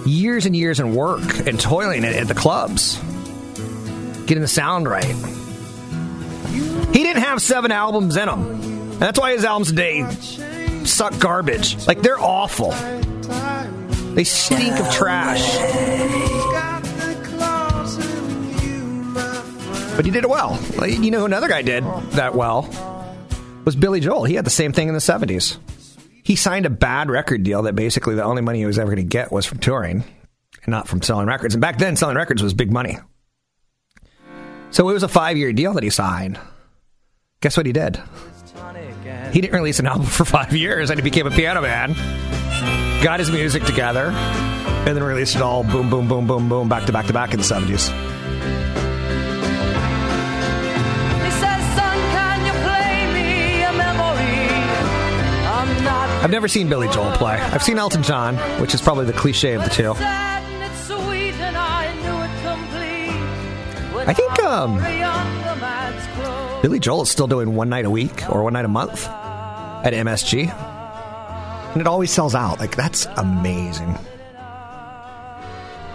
years 0.07 0.45
and 0.45 0.55
years 0.55 0.79
and 0.79 0.95
work 0.95 1.45
and 1.45 1.59
toiling 1.59 2.05
at, 2.05 2.13
at 2.13 2.29
the 2.29 2.35
clubs, 2.35 2.97
getting 4.27 4.39
the 4.39 4.47
sound 4.47 4.87
right. 4.87 5.03
He 6.93 7.03
didn't 7.03 7.23
have 7.23 7.41
seven 7.41 7.73
albums 7.73 8.15
in 8.15 8.29
him. 8.29 8.39
And 8.39 9.01
that's 9.01 9.19
why 9.19 9.33
his 9.33 9.43
albums 9.43 9.71
today 9.71 10.09
suck 10.85 11.19
garbage. 11.19 11.85
Like, 11.85 12.01
they're 12.01 12.17
awful. 12.17 12.73
They 14.15 14.23
stink 14.23 14.79
of 14.79 14.89
trash. 14.91 15.57
But 19.95 20.05
he 20.05 20.11
did 20.11 20.23
it 20.23 20.29
well. 20.29 20.57
You 20.87 21.11
know 21.11 21.25
another 21.25 21.49
guy 21.49 21.61
did 21.61 21.83
that 22.11 22.33
well? 22.33 22.63
Was 23.65 23.75
Billy 23.75 23.99
Joel. 23.99 24.23
He 24.23 24.35
had 24.35 24.45
the 24.45 24.49
same 24.49 24.71
thing 24.71 24.87
in 24.87 24.93
the 24.93 24.99
70s. 24.99 25.57
He 26.23 26.35
signed 26.35 26.65
a 26.65 26.69
bad 26.69 27.09
record 27.09 27.43
deal 27.43 27.63
that 27.63 27.75
basically 27.75 28.15
the 28.15 28.23
only 28.23 28.41
money 28.41 28.59
he 28.59 28.65
was 28.65 28.79
ever 28.79 28.87
going 28.87 28.97
to 28.97 29.03
get 29.03 29.31
was 29.31 29.45
from 29.45 29.59
touring 29.59 30.03
and 30.63 30.67
not 30.67 30.87
from 30.87 31.01
selling 31.01 31.27
records. 31.27 31.53
And 31.53 31.61
back 31.61 31.77
then, 31.77 31.95
selling 31.95 32.15
records 32.15 32.41
was 32.41 32.53
big 32.53 32.71
money. 32.71 32.97
So 34.71 34.89
it 34.89 34.93
was 34.93 35.03
a 35.03 35.07
five 35.07 35.37
year 35.37 35.53
deal 35.53 35.73
that 35.73 35.83
he 35.83 35.89
signed. 35.89 36.39
Guess 37.41 37.57
what 37.57 37.65
he 37.65 37.73
did? 37.73 38.01
He 39.31 39.41
didn't 39.41 39.55
release 39.55 39.79
an 39.79 39.87
album 39.87 40.05
for 40.05 40.23
five 40.25 40.53
years 40.53 40.89
and 40.89 40.97
he 40.97 41.03
became 41.03 41.27
a 41.27 41.31
piano 41.31 41.61
man. 41.61 41.95
Got 43.05 43.19
his 43.19 43.29
music 43.29 43.63
together 43.65 44.07
and 44.07 44.97
then 44.97 45.03
released 45.03 45.35
it 45.35 45.41
all 45.43 45.63
boom, 45.63 45.91
boom, 45.91 46.07
boom, 46.07 46.25
boom, 46.25 46.49
boom, 46.49 46.67
back 46.67 46.87
to 46.87 46.91
back 46.91 47.05
to 47.05 47.13
back 47.13 47.33
in 47.33 47.37
the 47.37 47.45
70s. 47.45 47.69
He 47.69 47.77
says, 51.29 51.61
son, 51.75 51.97
can 52.15 52.45
you 52.47 52.51
play 52.65 53.05
me 53.13 53.61
a 53.61 53.71
memory? 53.73 54.49
I'm 55.45 55.83
not 55.83 56.09
I've 56.23 56.31
never 56.31 56.47
seen 56.47 56.67
Billy 56.67 56.87
Joel 56.87 57.11
play. 57.11 57.35
I've 57.35 57.61
seen 57.61 57.77
Elton 57.77 58.01
John, 58.01 58.37
which 58.59 58.73
is 58.73 58.81
probably 58.81 59.05
the 59.05 59.13
cliche 59.13 59.53
of 59.53 59.63
the 59.63 59.69
two. 59.69 59.93
sad 59.93 60.43
and 60.51 60.63
it's 60.63 60.87
sweet 60.87 61.35
and 61.35 61.55
I 61.55 61.93
knew 62.01 62.23
it 62.23 62.31
complete. 62.41 63.93
When 63.93 64.09
I 64.09 64.13
think, 64.13 64.39
um, 64.39 64.79
a 64.79 64.97
younger 64.97 65.61
man's 65.61 66.07
clothes. 66.15 66.61
Billy 66.63 66.79
Joel 66.79 67.03
is 67.03 67.11
still 67.11 67.27
doing 67.27 67.53
one 67.53 67.69
night 67.69 67.85
a 67.85 67.89
week 67.91 68.27
or 68.31 68.41
one 68.41 68.53
night 68.53 68.65
a 68.65 68.67
month 68.67 69.07
at 69.07 69.93
MSG. 69.93 70.74
And 71.75 71.81
it 71.81 71.87
always 71.87 72.09
sells 72.09 72.33
out. 72.35 72.59
Like, 72.59 72.77
that's 72.77 73.05
amazing. 73.17 73.97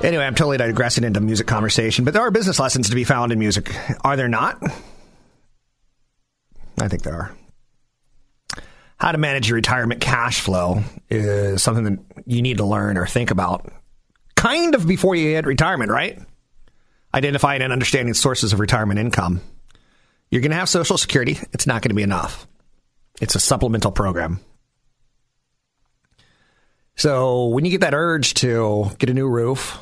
Anyway, 0.03 0.25
I'm 0.25 0.35
totally 0.35 0.59
digressing 0.59 1.05
into 1.05 1.23
music 1.23 1.47
conversation, 1.47 2.05
but 2.05 2.13
there 2.13 2.23
are 2.23 2.31
business 2.31 2.59
lessons 2.59 2.91
to 2.91 2.95
be 2.95 3.05
found 3.05 3.33
in 3.33 3.39
music. 3.39 3.75
Are 4.05 4.15
there 4.15 4.29
not? 4.29 4.63
I 6.79 6.89
think 6.89 7.03
there 7.03 7.15
are. 7.15 7.37
How 8.99 9.13
to 9.13 9.19
manage 9.19 9.49
your 9.49 9.57
retirement 9.57 10.03
cash 10.03 10.41
flow 10.41 10.83
is 11.09 11.63
something 11.63 11.85
that 11.85 11.99
you 12.27 12.43
need 12.43 12.59
to 12.59 12.65
learn 12.67 12.99
or 12.99 13.07
think 13.07 13.31
about 13.31 13.73
kind 14.37 14.75
of 14.75 14.87
before 14.87 15.15
you 15.15 15.35
hit 15.35 15.47
retirement, 15.47 15.91
right? 15.91 16.19
Identifying 17.15 17.63
and 17.63 17.73
understanding 17.73 18.13
sources 18.13 18.53
of 18.53 18.61
retirement 18.61 19.01
income. 19.01 19.41
You're 20.31 20.43
going 20.43 20.51
to 20.51 20.59
have 20.59 20.69
Social 20.69 20.99
Security. 20.99 21.39
It's 21.55 21.67
not 21.67 21.81
going 21.81 21.89
to 21.89 21.95
be 21.95 22.03
enough. 22.03 22.47
It's 23.19 23.35
a 23.35 23.41
supplemental 23.41 23.93
program. 23.93 24.41
So 27.01 27.47
when 27.47 27.65
you 27.65 27.71
get 27.71 27.81
that 27.81 27.95
urge 27.95 28.35
to 28.35 28.91
get 28.99 29.09
a 29.09 29.15
new 29.15 29.27
roof, 29.27 29.79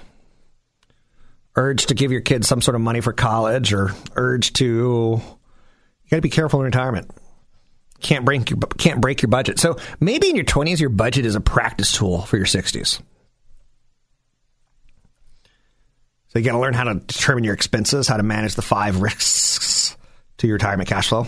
urge 1.56 1.86
to 1.86 1.94
give 1.94 2.12
your 2.12 2.20
kids 2.20 2.46
some 2.46 2.62
sort 2.62 2.76
of 2.76 2.80
money 2.80 3.00
for 3.00 3.12
college, 3.12 3.72
or 3.72 3.90
urge 4.14 4.52
to, 4.52 4.64
you 4.64 6.10
got 6.12 6.18
to 6.18 6.20
be 6.22 6.28
careful 6.28 6.60
in 6.60 6.66
retirement. 6.66 7.10
Can't 8.00 8.24
break 8.24 8.48
your 8.50 8.60
can't 8.60 9.00
break 9.00 9.20
your 9.20 9.30
budget. 9.30 9.58
So 9.58 9.78
maybe 9.98 10.30
in 10.30 10.36
your 10.36 10.44
20s, 10.44 10.78
your 10.78 10.90
budget 10.90 11.26
is 11.26 11.34
a 11.34 11.40
practice 11.40 11.90
tool 11.90 12.22
for 12.22 12.36
your 12.36 12.46
60s. 12.46 13.02
So 16.28 16.38
you 16.38 16.44
got 16.44 16.52
to 16.52 16.60
learn 16.60 16.74
how 16.74 16.84
to 16.84 16.94
determine 17.00 17.42
your 17.42 17.54
expenses, 17.54 18.06
how 18.06 18.18
to 18.18 18.22
manage 18.22 18.54
the 18.54 18.62
five 18.62 19.00
risks 19.02 19.96
to 20.36 20.46
your 20.46 20.54
retirement 20.54 20.88
cash 20.88 21.08
flow. 21.08 21.26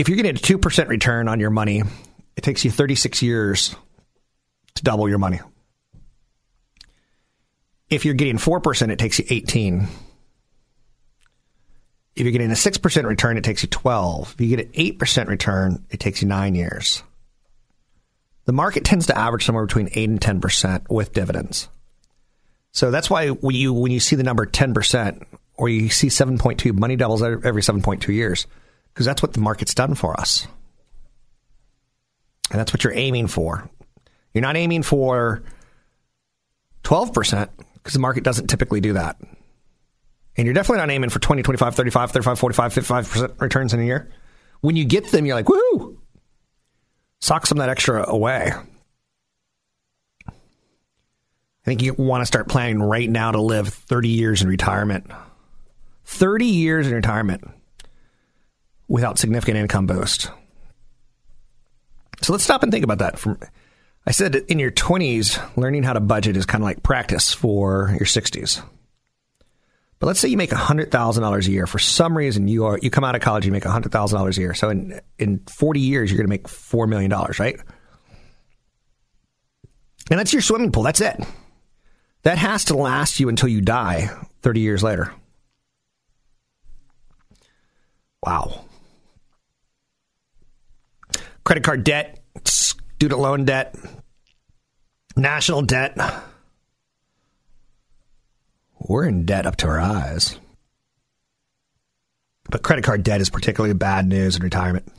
If 0.00 0.08
you're 0.08 0.16
getting 0.16 0.34
a 0.34 0.38
2% 0.38 0.88
return 0.88 1.28
on 1.28 1.40
your 1.40 1.50
money, 1.50 1.82
it 2.34 2.40
takes 2.40 2.64
you 2.64 2.70
36 2.70 3.20
years 3.20 3.76
to 4.76 4.82
double 4.82 5.10
your 5.10 5.18
money. 5.18 5.40
If 7.90 8.06
you're 8.06 8.14
getting 8.14 8.38
4%, 8.38 8.90
it 8.90 8.98
takes 8.98 9.18
you 9.18 9.26
18. 9.28 9.88
If 12.16 12.22
you're 12.22 12.32
getting 12.32 12.50
a 12.50 12.54
6% 12.54 13.04
return, 13.04 13.36
it 13.36 13.44
takes 13.44 13.62
you 13.62 13.68
12. 13.68 14.36
If 14.36 14.40
you 14.40 14.56
get 14.56 14.68
an 14.68 14.72
8% 14.72 15.26
return, 15.26 15.84
it 15.90 16.00
takes 16.00 16.22
you 16.22 16.28
9 16.28 16.54
years. 16.54 17.02
The 18.46 18.54
market 18.54 18.84
tends 18.84 19.06
to 19.08 19.18
average 19.18 19.44
somewhere 19.44 19.66
between 19.66 19.90
8 19.92 20.08
and 20.08 20.18
10% 20.18 20.88
with 20.88 21.12
dividends. 21.12 21.68
So 22.72 22.90
that's 22.90 23.10
why 23.10 23.28
when 23.28 23.54
you 23.54 23.74
when 23.74 23.92
you 23.92 24.00
see 24.00 24.16
the 24.16 24.22
number 24.22 24.46
10% 24.46 25.26
or 25.58 25.68
you 25.68 25.90
see 25.90 26.06
7.2 26.06 26.72
money 26.72 26.96
doubles 26.96 27.22
every 27.22 27.60
7.2 27.60 28.08
years 28.08 28.46
because 28.92 29.06
that's 29.06 29.22
what 29.22 29.32
the 29.32 29.40
market's 29.40 29.74
done 29.74 29.94
for 29.94 30.18
us. 30.18 30.46
And 32.50 32.58
that's 32.58 32.72
what 32.72 32.84
you're 32.84 32.92
aiming 32.92 33.28
for. 33.28 33.70
You're 34.34 34.42
not 34.42 34.56
aiming 34.56 34.82
for 34.82 35.42
12% 36.84 37.48
because 37.74 37.92
the 37.92 38.00
market 38.00 38.24
doesn't 38.24 38.48
typically 38.48 38.80
do 38.80 38.94
that. 38.94 39.20
And 40.36 40.46
you're 40.46 40.54
definitely 40.54 40.78
not 40.78 40.90
aiming 40.90 41.10
for 41.10 41.18
20, 41.18 41.42
25, 41.42 41.74
35, 41.74 42.10
35, 42.12 42.38
45, 42.38 42.74
55% 42.74 43.40
returns 43.40 43.74
in 43.74 43.80
a 43.80 43.84
year. 43.84 44.10
When 44.60 44.76
you 44.76 44.84
get 44.84 45.10
them, 45.10 45.26
you're 45.26 45.34
like, 45.34 45.46
woohoo! 45.46 45.96
Sock 47.20 47.46
some 47.46 47.58
of 47.58 47.62
that 47.62 47.70
extra 47.70 48.08
away. 48.08 48.52
I 50.26 50.32
think 51.64 51.82
you 51.82 51.92
want 51.94 52.22
to 52.22 52.26
start 52.26 52.48
planning 52.48 52.82
right 52.82 53.08
now 53.08 53.32
to 53.32 53.40
live 53.40 53.68
30 53.68 54.08
years 54.08 54.42
in 54.42 54.48
retirement. 54.48 55.10
30 56.04 56.46
years 56.46 56.86
in 56.86 56.94
retirement 56.94 57.44
without 58.90 59.18
significant 59.18 59.56
income 59.56 59.86
boost. 59.86 60.30
So 62.22 62.32
let's 62.32 62.44
stop 62.44 62.62
and 62.62 62.70
think 62.70 62.84
about 62.84 62.98
that. 62.98 63.18
From 63.18 63.38
I 64.06 64.10
said 64.10 64.34
in 64.34 64.58
your 64.58 64.72
20s, 64.72 65.56
learning 65.56 65.84
how 65.84 65.92
to 65.92 66.00
budget 66.00 66.36
is 66.36 66.44
kind 66.44 66.62
of 66.62 66.66
like 66.66 66.82
practice 66.82 67.32
for 67.32 67.90
your 67.90 68.06
60s. 68.06 68.62
But 70.00 70.06
let's 70.06 70.18
say 70.18 70.28
you 70.28 70.36
make 70.36 70.50
$100,000 70.50 71.46
a 71.46 71.50
year. 71.50 71.66
For 71.66 71.78
some 71.78 72.16
reason, 72.16 72.48
you 72.48 72.64
are 72.64 72.78
you 72.82 72.90
come 72.90 73.04
out 73.04 73.14
of 73.14 73.20
college, 73.20 73.46
you 73.46 73.52
make 73.52 73.62
$100,000 73.62 74.36
a 74.36 74.40
year. 74.40 74.54
So 74.54 74.70
in 74.70 75.00
in 75.18 75.38
40 75.46 75.80
years, 75.80 76.10
you're 76.10 76.18
going 76.18 76.26
to 76.26 76.30
make 76.30 76.48
$4 76.48 76.88
million, 76.88 77.12
right? 77.38 77.58
And 80.10 80.18
that's 80.18 80.32
your 80.32 80.42
swimming 80.42 80.72
pool. 80.72 80.82
That's 80.82 81.00
it. 81.00 81.16
That 82.24 82.38
has 82.38 82.64
to 82.66 82.76
last 82.76 83.20
you 83.20 83.28
until 83.28 83.48
you 83.48 83.60
die 83.60 84.10
30 84.42 84.60
years 84.60 84.82
later. 84.82 85.12
Wow. 88.24 88.64
Credit 91.50 91.64
card 91.64 91.82
debt, 91.82 92.20
student 92.44 93.20
loan 93.20 93.44
debt, 93.44 93.74
national 95.16 95.62
debt. 95.62 95.98
We're 98.78 99.06
in 99.06 99.26
debt 99.26 99.46
up 99.46 99.56
to 99.56 99.66
our 99.66 99.80
eyes. 99.80 100.38
But 102.48 102.62
credit 102.62 102.84
card 102.84 103.02
debt 103.02 103.20
is 103.20 103.30
particularly 103.30 103.74
bad 103.74 104.06
news 104.06 104.36
in 104.36 104.44
retirement. 104.44 104.92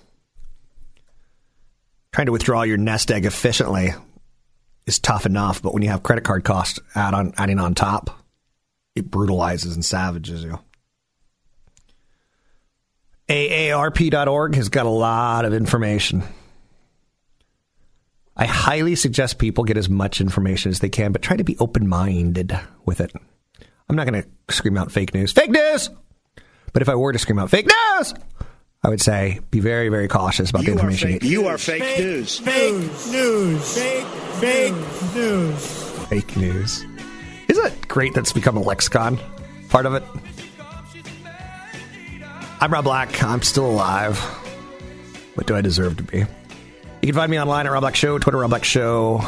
Trying 2.12 2.26
to 2.26 2.34
withdraw 2.34 2.64
your 2.64 2.76
nest 2.76 3.10
egg 3.12 3.26
efficiently 3.26 3.94
is 4.86 5.00
tough 5.00 5.26
enough, 5.26 5.62
but 5.62 5.74
when 5.74 5.84
you 5.84 5.90
have 5.90 6.04
credit 6.04 6.26
card 6.26 6.44
costs 6.44 6.80
add 6.96 7.14
on, 7.14 7.34
adding 7.38 7.60
on 7.60 7.76
top, 7.76 8.10
it 8.94 9.10
brutalizes 9.10 9.74
and 9.76 9.86
savages 9.86 10.44
you. 10.44 10.60
AARP.org 13.30 14.56
has 14.56 14.68
got 14.68 14.86
a 14.86 14.90
lot 14.90 15.46
of 15.46 15.54
information. 15.54 16.24
I 18.42 18.46
highly 18.46 18.96
suggest 18.96 19.38
people 19.38 19.66
get 19.66 19.78
as 19.78 19.88
much 19.88 20.20
information 20.20 20.72
as 20.72 20.80
they 20.80 20.90
can, 20.90 21.12
but 21.12 21.22
try 21.22 21.38
to 21.38 21.44
be 21.44 21.56
open 21.60 21.88
minded 21.88 22.60
with 22.88 23.00
it. 23.00 23.14
I'm 23.88 23.96
not 23.96 24.08
going 24.08 24.24
to 24.24 24.28
scream 24.52 24.80
out 24.80 24.92
fake 24.92 25.14
news. 25.14 25.32
Fake 25.32 25.52
news! 25.52 25.92
But 26.74 26.82
if 26.82 26.90
I 26.90 26.96
were 26.96 27.14
to 27.14 27.20
scream 27.20 27.38
out 27.38 27.52
fake 27.52 27.68
news, 27.68 28.16
I 28.84 28.90
would 28.90 29.00
say 29.00 29.42
be 29.52 29.60
very, 29.60 29.90
very 29.90 30.08
cautious 30.08 30.50
about 30.50 30.66
the 30.66 30.72
information. 30.72 31.20
You 31.22 31.46
are 31.46 31.60
fake 31.60 32.00
news. 32.00 32.40
Fake 32.40 32.74
news. 33.12 33.76
Fake, 33.76 34.06
fake 34.40 35.14
news. 35.14 36.08
Fake 36.08 36.36
news. 36.36 36.84
Isn't 37.48 37.66
it 37.68 37.88
great 37.90 38.16
that's 38.16 38.34
become 38.34 38.58
a 38.58 38.62
lexicon? 38.62 39.20
Part 39.70 39.86
of 39.86 39.94
it. 39.94 40.04
I'm 42.60 42.74
Rob 42.74 42.86
Black. 42.86 43.22
I'm 43.22 43.44
still 43.44 43.70
alive. 43.70 44.18
What 45.36 45.46
do 45.46 45.56
I 45.56 45.62
deserve 45.62 45.98
to 45.98 46.04
be? 46.04 46.26
You 47.02 47.08
can 47.08 47.16
find 47.16 47.32
me 47.32 47.40
online 47.40 47.66
at 47.66 47.72
Rob 47.72 47.82
Black 47.82 47.96
Show, 47.96 48.20
Twitter 48.20 48.38
Rob 48.38 48.52
Black 48.52 48.64
Show. 48.64 49.22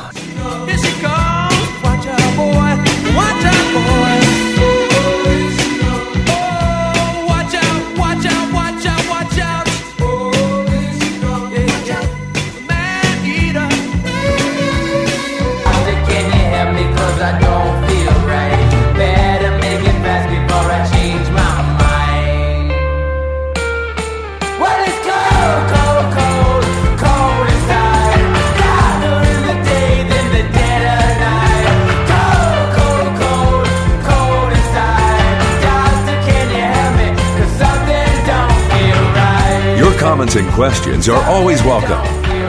Comments 40.23 40.35
and 40.35 40.49
questions 40.53 41.09
are 41.09 41.21
always 41.23 41.61
welcome. 41.63 42.01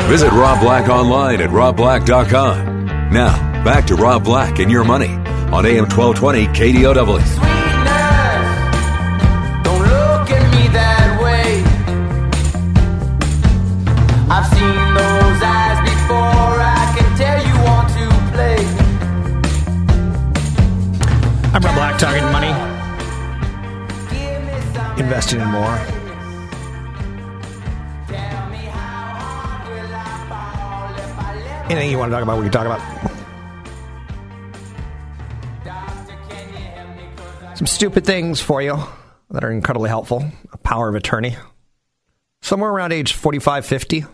Visit 0.08 0.30
Rob 0.30 0.60
Black 0.60 0.88
online 0.88 1.40
at 1.40 1.50
robblack.com. 1.50 3.10
Now, 3.10 3.64
back 3.64 3.86
to 3.86 3.96
Rob 3.96 4.22
Black 4.22 4.60
and 4.60 4.70
your 4.70 4.84
money 4.84 5.08
on 5.08 5.66
AM 5.66 5.86
1220 5.88 6.46
KDOW. 6.48 6.84
Don't 9.64 9.82
look 9.82 10.30
at 10.30 10.50
me 10.54 10.68
that 10.68 11.20
way. 11.20 11.64
I've 14.30 14.46
seen 14.54 14.94
those 14.94 15.42
eyes 15.42 15.80
before. 15.90 16.60
I 16.62 16.94
can 16.96 17.10
tell 17.18 17.38
you 17.44 17.54
want 17.64 17.88
to 17.98 18.06
play. 18.34 18.62
I'm 21.52 21.62
Rob 21.62 21.74
Black, 21.74 21.98
talking 21.98 22.24
money, 22.30 22.52
investing 25.00 25.40
in 25.40 25.48
more. 25.48 25.93
You 31.94 31.98
want 31.98 32.10
to 32.10 32.14
talk 32.14 32.22
about, 32.22 32.38
we 32.38 32.44
can 32.44 32.52
talk 32.52 32.66
about. 32.66 32.80
Some 37.56 37.68
stupid 37.68 38.04
things 38.04 38.40
for 38.40 38.60
you 38.60 38.78
that 39.30 39.44
are 39.44 39.52
incredibly 39.52 39.88
helpful. 39.88 40.24
A 40.52 40.58
power 40.58 40.88
of 40.88 40.96
attorney. 40.96 41.36
Somewhere 42.42 42.70
around 42.70 42.92
age 42.92 43.12
45, 43.12 43.64
50, 43.64 44.04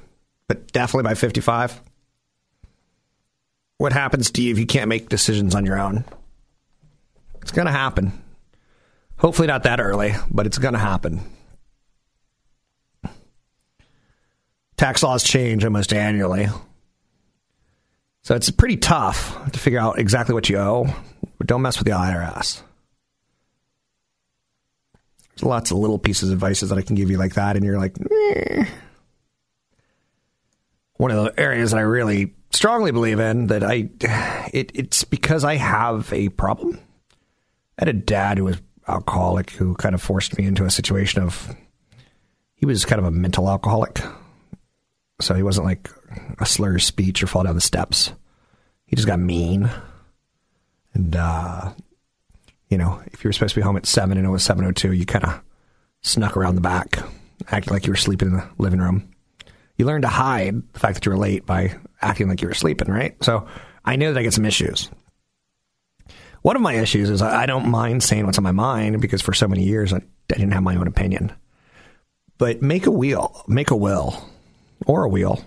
but 0.46 0.70
definitely 0.72 1.08
by 1.08 1.14
55. 1.14 1.80
What 3.78 3.94
happens 3.94 4.30
to 4.32 4.42
you 4.42 4.52
if 4.52 4.58
you 4.58 4.66
can't 4.66 4.88
make 4.88 5.08
decisions 5.08 5.54
on 5.54 5.64
your 5.64 5.80
own? 5.80 6.04
It's 7.40 7.52
going 7.52 7.66
to 7.66 7.72
happen. 7.72 8.12
Hopefully, 9.16 9.48
not 9.48 9.62
that 9.62 9.80
early, 9.80 10.14
but 10.30 10.46
it's 10.46 10.58
going 10.58 10.74
to 10.74 10.80
happen. 10.80 11.22
Tax 14.76 15.02
laws 15.02 15.24
change 15.24 15.64
almost 15.64 15.94
annually. 15.94 16.48
So 18.22 18.34
it's 18.34 18.50
pretty 18.50 18.76
tough 18.76 19.50
to 19.52 19.58
figure 19.58 19.78
out 19.80 19.98
exactly 19.98 20.34
what 20.34 20.48
you 20.48 20.58
owe, 20.58 20.86
but 21.38 21.46
don't 21.46 21.62
mess 21.62 21.78
with 21.78 21.86
the 21.86 21.92
IRS. 21.94 22.62
There's 25.30 25.42
lots 25.44 25.70
of 25.70 25.78
little 25.78 25.98
pieces 25.98 26.30
of 26.30 26.34
advice 26.34 26.60
that 26.60 26.76
I 26.76 26.82
can 26.82 26.96
give 26.96 27.10
you 27.10 27.16
like 27.16 27.34
that, 27.34 27.56
and 27.56 27.64
you're 27.64 27.78
like, 27.78 27.96
"Meh." 27.98 28.66
one 31.00 31.10
of 31.10 31.24
the 31.24 31.40
areas 31.40 31.70
that 31.70 31.78
I 31.78 31.80
really 31.80 32.34
strongly 32.50 32.90
believe 32.90 33.20
in 33.20 33.46
that 33.46 33.64
I, 33.64 33.88
it, 34.52 34.70
it's 34.74 35.02
because 35.02 35.44
I 35.44 35.56
have 35.56 36.12
a 36.12 36.28
problem. 36.28 36.78
I 37.78 37.86
had 37.86 37.88
a 37.88 37.94
dad 37.94 38.36
who 38.36 38.44
was 38.44 38.60
alcoholic 38.86 39.50
who 39.52 39.74
kind 39.76 39.94
of 39.94 40.02
forced 40.02 40.36
me 40.36 40.44
into 40.44 40.66
a 40.66 40.70
situation 40.70 41.22
of, 41.22 41.56
he 42.54 42.66
was 42.66 42.84
kind 42.84 42.98
of 42.98 43.06
a 43.06 43.10
mental 43.10 43.48
alcoholic. 43.48 44.02
So 45.20 45.34
he 45.34 45.42
wasn't 45.42 45.66
like 45.66 45.90
a 46.38 46.46
slur 46.46 46.78
speech 46.78 47.22
or 47.22 47.26
fall 47.26 47.44
down 47.44 47.54
the 47.54 47.60
steps. 47.60 48.12
He 48.86 48.96
just 48.96 49.08
got 49.08 49.18
mean. 49.18 49.70
And, 50.94 51.14
uh, 51.14 51.72
you 52.68 52.78
know, 52.78 53.00
if 53.12 53.22
you 53.22 53.28
were 53.28 53.32
supposed 53.32 53.54
to 53.54 53.60
be 53.60 53.64
home 53.64 53.76
at 53.76 53.86
7 53.86 54.16
and 54.16 54.26
it 54.26 54.30
was 54.30 54.46
7.02, 54.46 54.96
you 54.96 55.06
kind 55.06 55.24
of 55.24 55.40
snuck 56.02 56.36
around 56.36 56.54
the 56.56 56.60
back, 56.60 56.98
acting 57.48 57.72
like 57.72 57.86
you 57.86 57.92
were 57.92 57.96
sleeping 57.96 58.28
in 58.28 58.36
the 58.36 58.48
living 58.58 58.80
room. 58.80 59.08
You 59.76 59.86
learn 59.86 60.02
to 60.02 60.08
hide 60.08 60.62
the 60.72 60.78
fact 60.78 60.94
that 60.94 61.06
you 61.06 61.12
were 61.12 61.18
late 61.18 61.46
by 61.46 61.76
acting 62.02 62.28
like 62.28 62.42
you 62.42 62.48
were 62.48 62.54
sleeping, 62.54 62.88
right? 62.90 63.16
So 63.24 63.46
I 63.84 63.96
know 63.96 64.12
that 64.12 64.20
I 64.20 64.22
get 64.22 64.34
some 64.34 64.44
issues. 64.44 64.90
One 66.42 66.56
of 66.56 66.62
my 66.62 66.74
issues 66.74 67.10
is 67.10 67.22
I 67.22 67.46
don't 67.46 67.68
mind 67.68 68.02
saying 68.02 68.24
what's 68.24 68.38
on 68.38 68.44
my 68.44 68.52
mind 68.52 69.00
because 69.00 69.20
for 69.20 69.34
so 69.34 69.46
many 69.46 69.64
years 69.64 69.92
I, 69.92 69.98
I 69.98 70.02
didn't 70.28 70.52
have 70.52 70.62
my 70.62 70.76
own 70.76 70.86
opinion. 70.86 71.32
But 72.38 72.62
make 72.62 72.86
a 72.86 72.90
wheel, 72.90 73.44
make 73.46 73.70
a 73.70 73.76
will, 73.76 74.26
or 74.86 75.04
a 75.04 75.08
wheel. 75.08 75.44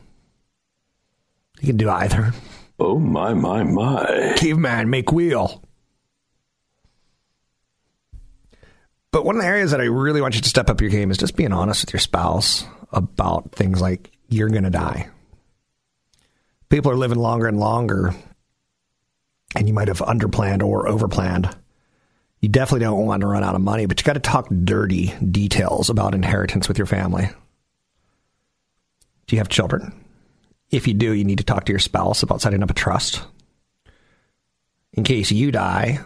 You 1.59 1.67
can 1.67 1.77
do 1.77 1.89
either. 1.89 2.33
Oh 2.79 2.99
my 2.99 3.33
my 3.33 3.63
my. 3.63 4.33
Caveman, 4.37 4.89
make 4.89 5.11
wheel. 5.11 5.63
But 9.11 9.25
one 9.25 9.35
of 9.35 9.41
the 9.41 9.47
areas 9.47 9.71
that 9.71 9.79
I 9.79 9.85
really 9.85 10.21
want 10.21 10.35
you 10.35 10.41
to 10.41 10.49
step 10.49 10.69
up 10.69 10.81
your 10.81 10.89
game 10.89 11.11
is 11.11 11.19
just 11.19 11.35
being 11.35 11.53
honest 11.53 11.85
with 11.85 11.93
your 11.93 11.99
spouse 11.99 12.65
about 12.91 13.51
things 13.51 13.79
like 13.79 14.11
you're 14.27 14.49
going 14.49 14.63
to 14.63 14.71
die. 14.71 15.09
People 16.69 16.91
are 16.91 16.95
living 16.95 17.19
longer 17.19 17.47
and 17.47 17.59
longer, 17.59 18.15
and 19.55 19.67
you 19.67 19.73
might 19.73 19.87
have 19.87 19.99
underplanned 19.99 20.63
or 20.63 20.87
overplanned. 20.87 21.55
You 22.41 22.49
definitely 22.49 22.85
don't 22.85 23.05
want 23.05 23.21
to 23.21 23.27
run 23.27 23.43
out 23.43 23.53
of 23.53 23.61
money, 23.61 23.85
but 23.85 24.01
you 24.01 24.03
got 24.03 24.13
to 24.13 24.19
talk 24.19 24.49
dirty 24.49 25.13
details 25.23 25.91
about 25.91 26.15
inheritance 26.15 26.67
with 26.67 26.79
your 26.79 26.87
family. 26.87 27.29
Do 29.27 29.35
you 29.35 29.39
have 29.39 29.49
children? 29.49 29.93
If 30.69 30.87
you 30.87 30.93
do, 30.93 31.13
you 31.13 31.23
need 31.23 31.37
to 31.37 31.43
talk 31.43 31.65
to 31.65 31.71
your 31.71 31.79
spouse 31.79 32.23
about 32.23 32.41
setting 32.41 32.63
up 32.63 32.69
a 32.69 32.73
trust. 32.73 33.21
In 34.93 35.03
case 35.03 35.31
you 35.31 35.51
die 35.51 35.99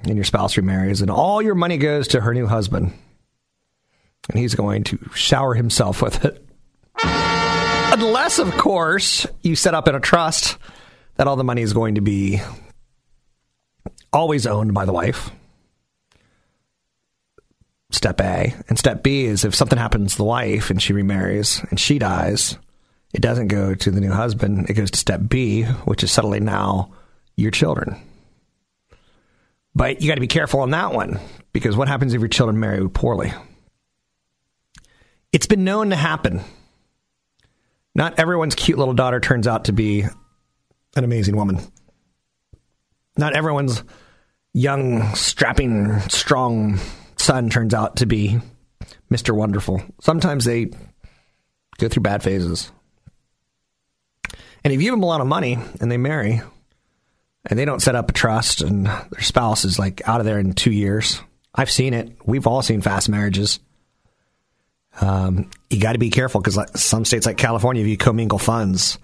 and 0.00 0.16
your 0.16 0.24
spouse 0.24 0.56
remarries, 0.56 1.00
and 1.00 1.10
all 1.10 1.42
your 1.42 1.54
money 1.54 1.76
goes 1.76 2.08
to 2.08 2.20
her 2.20 2.32
new 2.32 2.46
husband, 2.46 2.92
and 4.30 4.38
he's 4.38 4.54
going 4.54 4.84
to 4.84 4.98
shower 5.14 5.54
himself 5.54 6.02
with 6.02 6.24
it. 6.24 6.44
Unless, 7.02 8.38
of 8.38 8.52
course, 8.52 9.26
you 9.42 9.56
set 9.56 9.74
up 9.74 9.88
in 9.88 9.94
a 9.94 10.00
trust 10.00 10.58
that 11.16 11.26
all 11.26 11.36
the 11.36 11.44
money 11.44 11.62
is 11.62 11.72
going 11.72 11.96
to 11.96 12.00
be 12.00 12.40
always 14.12 14.46
owned 14.46 14.72
by 14.74 14.84
the 14.84 14.92
wife. 14.92 15.30
Step 17.90 18.20
A. 18.20 18.54
And 18.68 18.78
step 18.78 19.02
B 19.02 19.24
is 19.24 19.44
if 19.44 19.54
something 19.54 19.78
happens 19.78 20.12
to 20.12 20.18
the 20.18 20.24
wife 20.24 20.70
and 20.70 20.80
she 20.80 20.92
remarries 20.92 21.62
and 21.70 21.80
she 21.80 21.98
dies, 21.98 22.58
it 23.14 23.22
doesn't 23.22 23.48
go 23.48 23.74
to 23.74 23.90
the 23.90 24.00
new 24.00 24.12
husband. 24.12 24.68
It 24.68 24.74
goes 24.74 24.90
to 24.90 24.98
step 24.98 25.20
B, 25.26 25.62
which 25.62 26.02
is 26.02 26.12
suddenly 26.12 26.40
now 26.40 26.92
your 27.36 27.50
children. 27.50 27.96
But 29.74 30.02
you 30.02 30.08
got 30.08 30.16
to 30.16 30.20
be 30.20 30.26
careful 30.26 30.60
on 30.60 30.70
that 30.70 30.92
one 30.92 31.18
because 31.52 31.76
what 31.76 31.88
happens 31.88 32.12
if 32.12 32.20
your 32.20 32.28
children 32.28 32.60
marry 32.60 32.88
poorly? 32.90 33.32
It's 35.32 35.46
been 35.46 35.64
known 35.64 35.90
to 35.90 35.96
happen. 35.96 36.42
Not 37.94 38.18
everyone's 38.18 38.54
cute 38.54 38.78
little 38.78 38.94
daughter 38.94 39.20
turns 39.20 39.46
out 39.46 39.66
to 39.66 39.72
be 39.72 40.02
an 40.96 41.04
amazing 41.04 41.36
woman. 41.36 41.60
Not 43.16 43.34
everyone's 43.34 43.82
young, 44.52 45.14
strapping, 45.14 45.98
strong 46.08 46.78
son 47.28 47.50
turns 47.50 47.74
out 47.74 47.96
to 47.96 48.06
be 48.06 48.38
Mr. 49.10 49.36
Wonderful. 49.36 49.82
Sometimes 50.00 50.46
they 50.46 50.70
go 51.76 51.86
through 51.86 52.02
bad 52.02 52.22
phases. 52.22 52.72
And 54.64 54.72
if 54.72 54.80
you 54.80 54.86
give 54.86 54.94
them 54.94 55.02
a 55.02 55.06
lot 55.06 55.20
of 55.20 55.26
money 55.26 55.58
and 55.78 55.92
they 55.92 55.98
marry 55.98 56.40
and 57.44 57.58
they 57.58 57.66
don't 57.66 57.82
set 57.82 57.94
up 57.94 58.08
a 58.08 58.14
trust 58.14 58.62
and 58.62 58.86
their 58.86 59.20
spouse 59.20 59.66
is 59.66 59.78
like 59.78 60.00
out 60.08 60.20
of 60.20 60.26
there 60.26 60.38
in 60.38 60.54
two 60.54 60.72
years, 60.72 61.20
I've 61.54 61.70
seen 61.70 61.92
it. 61.92 62.16
We've 62.24 62.46
all 62.46 62.62
seen 62.62 62.80
fast 62.80 63.10
marriages. 63.10 63.60
Um, 64.98 65.50
you 65.68 65.80
got 65.80 65.92
to 65.92 65.98
be 65.98 66.08
careful 66.08 66.40
because 66.40 66.56
like 66.56 66.78
some 66.78 67.04
states 67.04 67.26
like 67.26 67.36
California, 67.36 67.82
if 67.82 67.88
you 67.88 67.98
commingle 67.98 68.38
funds, 68.38 68.96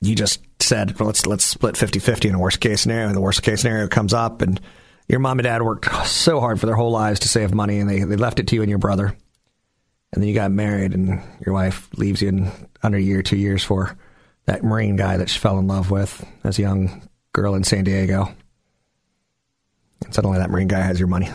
you 0.00 0.16
just 0.16 0.40
said, 0.58 0.98
well, 0.98 1.06
let's 1.06 1.24
let's 1.24 1.44
split 1.44 1.76
50-50 1.76 2.30
in 2.30 2.34
a 2.34 2.40
worst 2.40 2.58
case 2.58 2.80
scenario. 2.80 3.06
And 3.06 3.16
the 3.16 3.20
worst 3.20 3.44
case 3.44 3.60
scenario 3.60 3.86
comes 3.86 4.12
up 4.12 4.42
and 4.42 4.60
your 5.08 5.20
mom 5.20 5.38
and 5.38 5.44
dad 5.44 5.62
worked 5.62 6.06
so 6.06 6.38
hard 6.38 6.60
for 6.60 6.66
their 6.66 6.74
whole 6.74 6.90
lives 6.90 7.20
to 7.20 7.28
save 7.28 7.54
money 7.54 7.80
and 7.80 7.88
they, 7.88 8.00
they 8.00 8.16
left 8.16 8.38
it 8.38 8.46
to 8.48 8.54
you 8.54 8.62
and 8.62 8.68
your 8.68 8.78
brother. 8.78 9.16
And 10.12 10.22
then 10.22 10.28
you 10.28 10.34
got 10.34 10.50
married 10.50 10.94
and 10.94 11.22
your 11.44 11.54
wife 11.54 11.88
leaves 11.96 12.22
you 12.22 12.28
in 12.28 12.52
under 12.82 12.98
a 12.98 13.00
year, 13.00 13.22
two 13.22 13.36
years 13.36 13.64
for 13.64 13.96
that 14.46 14.62
Marine 14.62 14.96
guy 14.96 15.16
that 15.16 15.28
she 15.28 15.38
fell 15.38 15.58
in 15.58 15.66
love 15.66 15.90
with 15.90 16.26
as 16.44 16.58
a 16.58 16.62
young 16.62 17.08
girl 17.32 17.54
in 17.54 17.64
San 17.64 17.84
Diego. 17.84 18.34
And 20.04 20.14
suddenly 20.14 20.38
that 20.38 20.50
Marine 20.50 20.68
guy 20.68 20.80
has 20.80 20.98
your 20.98 21.08
money. 21.08 21.30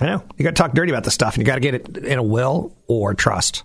I 0.00 0.06
know. 0.06 0.22
You 0.36 0.44
got 0.44 0.50
to 0.50 0.62
talk 0.62 0.72
dirty 0.72 0.92
about 0.92 1.04
this 1.04 1.14
stuff 1.14 1.34
and 1.34 1.42
you 1.42 1.46
got 1.46 1.56
to 1.56 1.60
get 1.60 1.74
it 1.74 1.96
in 1.98 2.18
a 2.18 2.22
will 2.22 2.76
or 2.86 3.14
trust. 3.14 3.64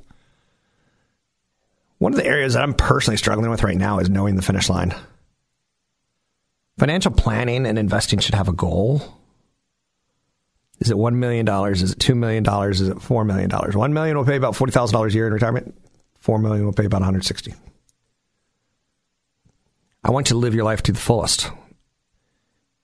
One 1.99 2.13
of 2.13 2.17
the 2.17 2.25
areas 2.25 2.53
that 2.53 2.63
I'm 2.63 2.73
personally 2.73 3.17
struggling 3.17 3.49
with 3.49 3.63
right 3.63 3.77
now 3.77 3.99
is 3.99 4.09
knowing 4.09 4.35
the 4.35 4.41
finish 4.41 4.69
line. 4.69 4.93
Financial 6.77 7.11
planning 7.11 7.65
and 7.65 7.77
investing 7.77 8.19
should 8.19 8.35
have 8.35 8.47
a 8.47 8.53
goal. 8.53 9.01
Is 10.79 10.89
it 10.89 10.97
$1 10.97 11.13
million? 11.15 11.47
Is 11.47 11.91
it 11.91 11.99
$2 11.99 12.17
million? 12.17 12.43
Is 12.71 12.81
it 12.81 12.97
$4 12.97 13.25
million? 13.25 13.49
1 13.49 13.93
million 13.93 14.17
will 14.17 14.25
pay 14.25 14.35
about 14.35 14.55
$40,000 14.55 15.09
a 15.09 15.13
year 15.13 15.27
in 15.27 15.33
retirement. 15.33 15.75
4 16.19 16.39
million 16.39 16.65
will 16.65 16.73
pay 16.73 16.85
about 16.85 17.01
160 17.01 17.53
I 20.05 20.11
want 20.11 20.29
you 20.29 20.33
to 20.33 20.39
live 20.39 20.53
your 20.53 20.65
life 20.65 20.83
to 20.83 20.91
the 20.91 20.99
fullest. 20.99 21.49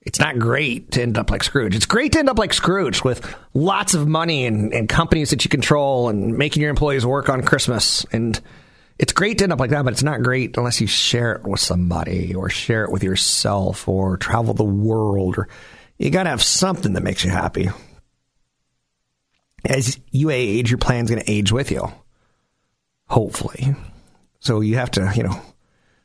It's 0.02 0.19
not 0.19 0.39
great 0.39 0.91
to 0.91 1.02
end 1.02 1.17
up 1.17 1.30
like 1.30 1.43
Scrooge. 1.43 1.75
It's 1.75 1.86
great 1.86 2.13
to 2.13 2.19
end 2.19 2.30
up 2.30 2.39
like 2.39 2.54
Scrooge 2.54 3.04
with 3.04 3.36
lots 3.54 3.93
of 3.93 4.08
money 4.08 4.45
and, 4.45 4.73
and 4.73 4.88
companies 4.88 5.32
that 5.32 5.43
you 5.43 5.49
control 5.49 6.08
and 6.08 6.38
making 6.38 6.62
your 6.62 6.69
employees 6.69 7.06
work 7.06 7.28
on 7.28 7.43
Christmas. 7.43 8.06
And 8.12 8.39
it's 9.00 9.14
great 9.14 9.38
to 9.38 9.46
end 9.46 9.54
up 9.54 9.60
like 9.60 9.70
that, 9.70 9.86
but 9.86 9.94
it's 9.94 10.04
not 10.04 10.22
great 10.22 10.58
unless 10.58 10.82
you 10.82 10.88
share 10.88 11.34
it 11.34 11.44
with 11.44 11.62
somebody 11.62 12.36
or 12.36 12.50
share 12.50 12.84
it 12.84 12.92
with 12.92 13.02
yourself 13.02 13.88
or 13.88 14.18
travel 14.18 14.54
the 14.54 14.64
world 14.64 15.38
or 15.38 15.48
you 15.98 16.10
got 16.10 16.24
to 16.24 16.30
have 16.30 16.44
something 16.44 16.94
that 16.94 17.04
makes 17.04 17.24
you 17.24 17.32
happy. 17.32 17.70
As 19.66 20.00
you 20.12 20.30
age, 20.30 20.70
your 20.70 20.78
plan's 20.78 21.10
going 21.10 21.22
to 21.22 21.32
age 21.32 21.52
with 21.52 21.72
you. 21.72 21.92
Hopefully. 23.08 23.76
So 24.40 24.62
you 24.62 24.76
have 24.76 24.92
to, 24.92 25.12
you 25.16 25.24
know, 25.24 25.42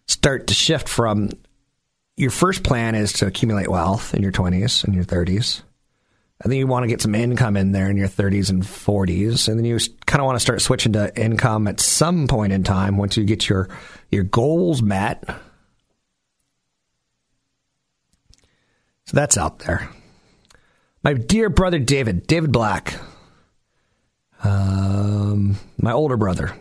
start 0.06 0.48
to 0.48 0.54
shift 0.54 0.88
from 0.88 1.30
your 2.16 2.30
first 2.30 2.62
plan 2.62 2.94
is 2.94 3.12
to 3.14 3.26
accumulate 3.26 3.68
wealth 3.68 4.14
in 4.14 4.22
your 4.22 4.32
20s 4.32 4.84
and 4.84 4.94
your 4.94 5.04
30s. 5.04 5.62
And 6.42 6.50
then 6.50 6.58
you 6.58 6.66
want 6.66 6.82
to 6.82 6.88
get 6.88 7.00
some 7.00 7.14
income 7.14 7.56
in 7.56 7.72
there 7.72 7.88
in 7.88 7.96
your 7.96 8.08
30s 8.08 8.50
and 8.50 8.62
40s. 8.62 9.48
And 9.48 9.58
then 9.58 9.64
you 9.64 9.78
kind 10.06 10.20
of 10.20 10.26
want 10.26 10.36
to 10.36 10.40
start 10.40 10.60
switching 10.60 10.92
to 10.94 11.16
income 11.18 11.68
at 11.68 11.80
some 11.80 12.26
point 12.26 12.52
in 12.52 12.64
time 12.64 12.96
once 12.96 13.16
you 13.16 13.24
get 13.24 13.48
your, 13.48 13.68
your 14.10 14.24
goals 14.24 14.82
met. 14.82 15.24
So 19.06 19.14
that's 19.14 19.38
out 19.38 19.60
there. 19.60 19.88
My 21.02 21.14
dear 21.14 21.50
brother 21.50 21.78
David, 21.78 22.26
David 22.26 22.50
Black, 22.50 22.94
um, 24.42 25.56
my 25.78 25.92
older 25.92 26.16
brother. 26.16 26.54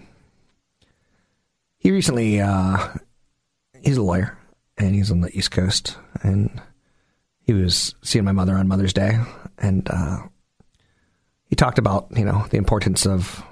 He 1.79 1.91
recently, 1.91 2.39
uh, 2.39 2.89
he's 3.81 3.97
a 3.97 4.01
lawyer 4.01 4.37
and 4.77 4.93
he's 4.93 5.11
on 5.11 5.21
the 5.21 5.35
East 5.35 5.51
Coast. 5.51 5.97
And 6.21 6.61
he 7.45 7.53
was 7.53 7.95
seeing 8.01 8.25
my 8.25 8.31
mother 8.31 8.55
on 8.55 8.67
Mother's 8.67 8.93
Day. 8.93 9.19
And 9.57 9.87
uh, 9.89 10.17
he 11.45 11.55
talked 11.55 11.77
about, 11.77 12.07
you 12.15 12.25
know, 12.25 12.45
the 12.49 12.57
importance 12.57 13.05
of 13.05 13.43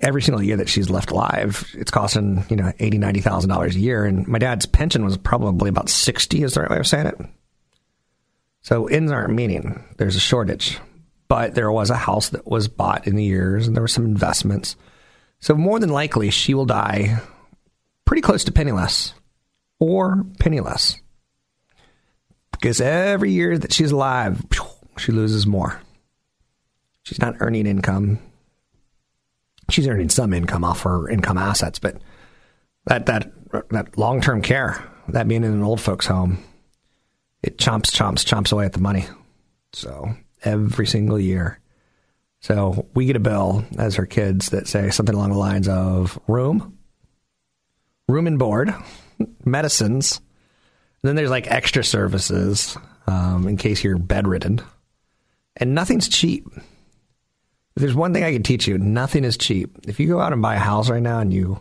every 0.00 0.22
single 0.22 0.42
year 0.42 0.56
that 0.56 0.68
she's 0.68 0.90
left 0.90 1.10
alive, 1.10 1.64
it's 1.74 1.90
costing, 1.90 2.44
you 2.48 2.56
know, 2.56 2.72
eighty, 2.78 2.98
ninety 2.98 3.20
thousand 3.20 3.50
dollars 3.50 3.76
a 3.76 3.80
year. 3.80 4.04
And 4.04 4.26
my 4.26 4.38
dad's 4.38 4.66
pension 4.66 5.04
was 5.04 5.16
probably 5.16 5.68
about 5.68 5.88
sixty, 5.88 6.42
is 6.42 6.54
the 6.54 6.62
right 6.62 6.70
way 6.70 6.78
of 6.78 6.86
saying 6.86 7.06
it. 7.06 7.18
So 8.62 8.86
ends 8.86 9.10
aren't 9.10 9.34
meeting. 9.34 9.84
There's 9.96 10.16
a 10.16 10.20
shortage. 10.20 10.78
But 11.28 11.54
there 11.54 11.70
was 11.70 11.90
a 11.90 11.96
house 11.96 12.30
that 12.30 12.46
was 12.46 12.66
bought 12.68 13.06
in 13.06 13.14
the 13.14 13.24
years 13.24 13.66
and 13.66 13.76
there 13.76 13.82
were 13.82 13.88
some 13.88 14.04
investments. 14.04 14.74
So 15.38 15.54
more 15.54 15.78
than 15.78 15.90
likely 15.90 16.30
she 16.30 16.54
will 16.54 16.66
die 16.66 17.22
pretty 18.04 18.20
close 18.20 18.44
to 18.44 18.52
penniless 18.52 19.14
or 19.78 20.26
penniless. 20.40 20.99
Because 22.60 22.80
every 22.80 23.32
year 23.32 23.56
that 23.56 23.72
she's 23.72 23.90
alive, 23.90 24.44
she 24.98 25.12
loses 25.12 25.46
more. 25.46 25.80
She's 27.04 27.20
not 27.20 27.36
earning 27.40 27.66
income. 27.66 28.18
She's 29.70 29.88
earning 29.88 30.10
some 30.10 30.34
income 30.34 30.64
off 30.64 30.82
her 30.82 31.08
income 31.08 31.38
assets, 31.38 31.78
but 31.78 32.02
that 32.86 33.06
that 33.06 33.32
that 33.70 33.96
long 33.96 34.20
term 34.20 34.42
care, 34.42 34.84
that 35.08 35.26
being 35.26 35.44
in 35.44 35.52
an 35.52 35.62
old 35.62 35.80
folks' 35.80 36.06
home, 36.06 36.42
it 37.42 37.56
chomps, 37.56 37.90
chomps, 37.90 38.24
chomps 38.24 38.52
away 38.52 38.66
at 38.66 38.74
the 38.74 38.80
money. 38.80 39.06
So 39.72 40.14
every 40.44 40.86
single 40.86 41.18
year. 41.18 41.60
So 42.40 42.88
we 42.94 43.06
get 43.06 43.16
a 43.16 43.20
bill 43.20 43.64
as 43.78 43.96
her 43.96 44.06
kids 44.06 44.50
that 44.50 44.66
say 44.66 44.90
something 44.90 45.14
along 45.14 45.30
the 45.30 45.38
lines 45.38 45.68
of 45.68 46.18
room, 46.26 46.78
room 48.08 48.26
and 48.26 48.38
board, 48.38 48.74
medicines. 49.44 50.20
Then 51.02 51.16
there's 51.16 51.30
like 51.30 51.50
extra 51.50 51.82
services 51.82 52.76
um, 53.06 53.48
in 53.48 53.56
case 53.56 53.82
you're 53.82 53.98
bedridden. 53.98 54.60
And 55.56 55.74
nothing's 55.74 56.08
cheap. 56.08 56.46
If 56.56 57.82
there's 57.82 57.94
one 57.94 58.12
thing 58.12 58.24
I 58.24 58.32
can 58.32 58.42
teach 58.42 58.66
you, 58.66 58.78
nothing 58.78 59.24
is 59.24 59.36
cheap. 59.36 59.78
If 59.86 60.00
you 60.00 60.08
go 60.08 60.20
out 60.20 60.32
and 60.32 60.42
buy 60.42 60.56
a 60.56 60.58
house 60.58 60.90
right 60.90 61.02
now 61.02 61.20
and 61.20 61.32
you, 61.32 61.60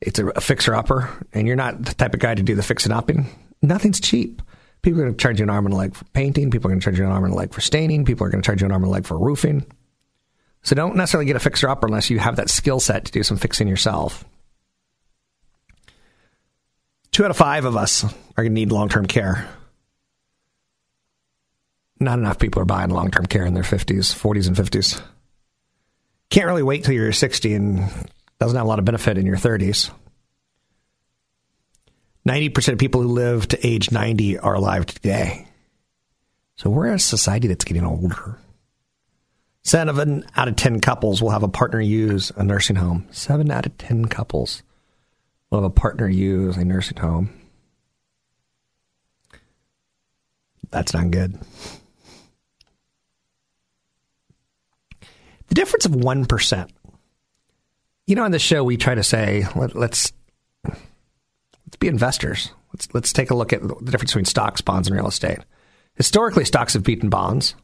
it's 0.00 0.18
a, 0.18 0.26
a 0.28 0.40
fixer 0.40 0.74
upper, 0.74 1.08
and 1.32 1.46
you're 1.46 1.56
not 1.56 1.84
the 1.84 1.94
type 1.94 2.14
of 2.14 2.20
guy 2.20 2.34
to 2.34 2.42
do 2.42 2.54
the 2.54 2.62
fixing 2.62 2.92
upping, 2.92 3.26
nothing's 3.60 4.00
cheap. 4.00 4.42
People 4.82 5.00
are 5.00 5.04
going 5.04 5.14
to 5.14 5.22
charge 5.22 5.38
you 5.38 5.44
an 5.44 5.50
arm 5.50 5.66
and 5.66 5.74
a 5.74 5.78
leg 5.78 5.94
for 5.94 6.04
painting. 6.06 6.50
People 6.50 6.68
are 6.68 6.72
going 6.72 6.80
to 6.80 6.84
charge 6.84 6.98
you 6.98 7.04
an 7.04 7.12
arm 7.12 7.24
and 7.24 7.32
a 7.32 7.36
leg 7.36 7.52
for 7.52 7.60
staining. 7.60 8.04
People 8.04 8.26
are 8.26 8.30
going 8.30 8.42
to 8.42 8.46
charge 8.46 8.62
you 8.62 8.66
an 8.66 8.72
arm 8.72 8.82
and 8.82 8.90
a 8.90 8.92
leg 8.92 9.06
for 9.06 9.16
roofing. 9.16 9.64
So 10.64 10.74
don't 10.74 10.96
necessarily 10.96 11.26
get 11.26 11.36
a 11.36 11.40
fixer 11.40 11.68
upper 11.68 11.86
unless 11.86 12.10
you 12.10 12.18
have 12.18 12.36
that 12.36 12.50
skill 12.50 12.80
set 12.80 13.04
to 13.04 13.12
do 13.12 13.22
some 13.22 13.36
fixing 13.36 13.68
yourself. 13.68 14.24
Two 17.12 17.24
out 17.24 17.30
of 17.30 17.36
five 17.36 17.64
of 17.64 17.76
us 17.76 18.04
are 18.36 18.44
going 18.44 18.54
to 18.54 18.60
need 18.60 18.72
long 18.72 18.88
term 18.88 19.06
care. 19.06 19.48
Not 22.00 22.18
enough 22.18 22.38
people 22.38 22.60
are 22.62 22.66
buying 22.66 22.90
long 22.90 23.10
term 23.10 23.26
care 23.26 23.46
in 23.46 23.54
their 23.54 23.62
50s, 23.62 24.14
40s, 24.14 24.48
and 24.48 24.56
50s. 24.56 25.02
Can't 26.30 26.46
really 26.46 26.62
wait 26.62 26.84
till 26.84 26.94
you're 26.94 27.12
60 27.12 27.54
and 27.54 27.78
doesn't 28.40 28.56
have 28.56 28.66
a 28.66 28.68
lot 28.68 28.78
of 28.78 28.84
benefit 28.84 29.18
in 29.18 29.26
your 29.26 29.36
30s. 29.36 29.90
90% 32.26 32.72
of 32.72 32.78
people 32.78 33.02
who 33.02 33.08
live 33.08 33.48
to 33.48 33.66
age 33.66 33.90
90 33.90 34.38
are 34.38 34.54
alive 34.54 34.86
today. 34.86 35.46
So 36.56 36.70
we're 36.70 36.86
in 36.86 36.94
a 36.94 36.98
society 36.98 37.48
that's 37.48 37.64
getting 37.64 37.84
older. 37.84 38.38
Seven 39.64 40.24
out 40.36 40.48
of 40.48 40.56
10 40.56 40.80
couples 40.80 41.22
will 41.22 41.30
have 41.30 41.42
a 41.42 41.48
partner 41.48 41.80
use 41.80 42.32
a 42.36 42.42
nursing 42.42 42.76
home. 42.76 43.06
Seven 43.10 43.50
out 43.50 43.66
of 43.66 43.76
10 43.78 44.06
couples 44.06 44.62
will 45.50 45.58
have 45.60 45.70
a 45.70 45.70
partner 45.70 46.08
use 46.08 46.56
a 46.56 46.64
nursing 46.64 46.98
home. 46.98 47.41
That's 50.72 50.94
not 50.94 51.10
good. 51.10 51.38
The 55.48 55.54
difference 55.54 55.84
of 55.84 55.92
1%. 55.92 56.70
You 58.06 58.16
know, 58.16 58.24
on 58.24 58.30
the 58.30 58.38
show, 58.38 58.64
we 58.64 58.78
try 58.78 58.94
to 58.94 59.04
say, 59.04 59.46
let, 59.54 59.76
let's 59.76 60.12
let's 60.64 61.76
be 61.78 61.88
investors. 61.88 62.50
Let's 62.72 62.92
let's 62.94 63.12
take 63.12 63.30
a 63.30 63.34
look 63.34 63.52
at 63.52 63.60
the 63.60 63.90
difference 63.90 64.12
between 64.12 64.24
stocks, 64.24 64.60
bonds, 64.60 64.88
and 64.88 64.96
real 64.96 65.06
estate. 65.06 65.38
Historically, 65.94 66.46
stocks 66.46 66.72
have 66.72 66.82
beaten 66.82 67.10
bonds, 67.10 67.54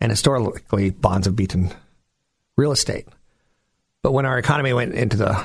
and 0.00 0.10
historically, 0.10 0.90
bonds 0.90 1.26
have 1.26 1.36
beaten 1.36 1.72
real 2.56 2.72
estate. 2.72 3.06
But 4.02 4.12
when 4.12 4.24
our 4.24 4.38
economy 4.38 4.72
went 4.72 4.94
into 4.94 5.16
the 5.16 5.44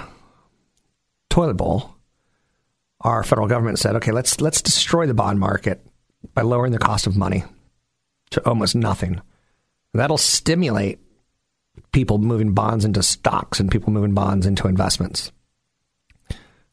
toilet 1.29 1.55
bowl, 1.55 1.95
our 3.01 3.23
federal 3.23 3.47
government 3.47 3.79
said, 3.79 3.95
"Okay, 3.95 4.11
let's 4.11 4.39
let's 4.39 4.61
destroy 4.61 5.07
the 5.07 5.13
bond 5.15 5.39
market 5.39 5.83
by 6.33 6.41
lowering 6.41 6.71
the 6.71 6.79
cost 6.79 7.07
of 7.07 7.17
money 7.17 7.43
to 8.31 8.47
almost 8.47 8.75
nothing. 8.75 9.21
That'll 9.93 10.17
stimulate 10.17 10.99
people 11.91 12.17
moving 12.17 12.53
bonds 12.53 12.85
into 12.85 13.01
stocks 13.01 13.59
and 13.59 13.71
people 13.71 13.91
moving 13.91 14.13
bonds 14.13 14.45
into 14.45 14.67
investments." 14.67 15.31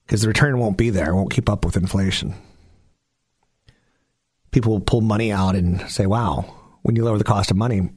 because 0.07 0.23
the 0.23 0.29
return 0.29 0.59
won't 0.59 0.77
be 0.77 0.91
there, 0.91 1.15
won't 1.15 1.33
keep 1.33 1.49
up 1.49 1.65
with 1.65 1.77
inflation. 1.77 2.35
People 4.53 4.73
will 4.73 4.81
pull 4.81 5.01
money 5.01 5.33
out 5.33 5.57
and 5.57 5.81
say, 5.91 6.07
wow, 6.07 6.43
when 6.83 6.97
you 6.97 7.05
lower 7.05 7.19
the 7.19 7.25
cost 7.25 7.51
of 7.51 7.57
money, 7.57 7.91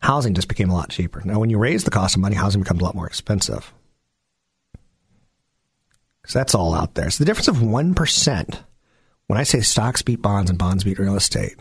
housing 0.00 0.34
just 0.34 0.48
became 0.48 0.70
a 0.70 0.74
lot 0.74 0.88
cheaper. 0.88 1.22
Now, 1.24 1.38
when 1.38 1.50
you 1.50 1.58
raise 1.58 1.84
the 1.84 1.90
cost 1.90 2.16
of 2.16 2.22
money, 2.22 2.34
housing 2.34 2.62
becomes 2.62 2.80
a 2.80 2.84
lot 2.84 2.94
more 2.94 3.06
expensive. 3.06 3.72
So 6.26 6.38
that's 6.38 6.54
all 6.54 6.74
out 6.74 6.94
there. 6.94 7.10
So 7.10 7.22
the 7.22 7.26
difference 7.26 7.48
of 7.48 7.56
1%, 7.56 8.64
when 9.30 9.38
I 9.38 9.44
say 9.44 9.60
stocks 9.60 10.02
beat 10.02 10.20
bonds 10.20 10.50
and 10.50 10.58
bonds 10.58 10.82
beat 10.82 10.98
real 10.98 11.14
estate, 11.14 11.54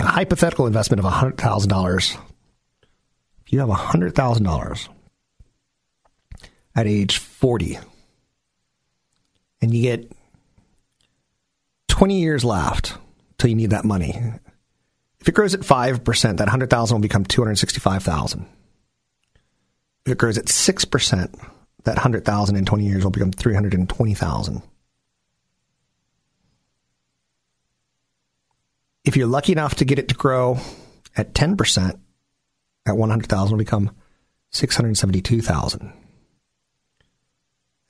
a 0.00 0.06
hypothetical 0.06 0.66
investment 0.66 0.98
of 0.98 1.06
$100,000, 1.06 2.18
if 3.46 3.52
you 3.52 3.60
have 3.60 3.68
$100,000, 3.68 4.88
at 6.74 6.86
age 6.88 7.18
40 7.18 7.78
and 9.62 9.72
you 9.72 9.82
get 9.82 10.10
20 11.86 12.18
years 12.18 12.44
left 12.44 12.94
till 13.38 13.50
you 13.50 13.54
need 13.54 13.70
that 13.70 13.84
money. 13.84 14.20
If 15.20 15.28
it 15.28 15.34
grows 15.36 15.54
at 15.54 15.60
5%, 15.60 16.22
that 16.22 16.38
100,000 16.40 16.92
will 16.92 17.00
become 17.00 17.24
265,000. 17.24 18.46
If 20.06 20.12
it 20.12 20.18
grows 20.18 20.38
at 20.38 20.46
6%, 20.46 21.50
that 21.84 21.96
100,000 21.96 22.56
in 22.56 22.64
20 22.64 22.84
years 22.84 23.04
will 23.04 23.10
become 23.10 23.32
320,000. 23.32 24.62
If 29.04 29.16
you're 29.16 29.26
lucky 29.26 29.52
enough 29.52 29.76
to 29.76 29.84
get 29.84 29.98
it 29.98 30.08
to 30.08 30.14
grow 30.14 30.58
at 31.16 31.34
10%, 31.34 31.98
at 32.86 32.96
100,000 32.96 33.50
will 33.50 33.58
become 33.58 33.90
672,000. 34.50 35.92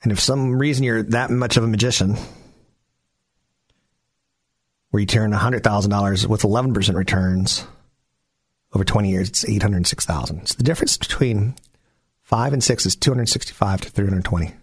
And 0.03 0.11
if 0.11 0.19
some 0.19 0.59
reason 0.59 0.83
you're 0.83 1.03
that 1.03 1.31
much 1.31 1.57
of 1.57 1.63
a 1.63 1.67
magician, 1.67 2.17
where 4.91 4.99
you 4.99 5.05
turn 5.05 5.31
$100,000 5.31 6.27
with 6.27 6.41
11% 6.41 6.95
returns 6.95 7.65
over 8.73 8.83
20 8.83 9.09
years, 9.09 9.29
it's 9.29 9.47
806,000. 9.47 10.47
So 10.47 10.55
the 10.57 10.63
difference 10.63 10.97
between 10.97 11.55
5 12.25 12.53
and 12.53 12.63
6 12.63 12.85
is 12.87 12.95
265 12.95 13.81
to 13.81 13.89
320. 13.91 14.47
The 14.47 14.53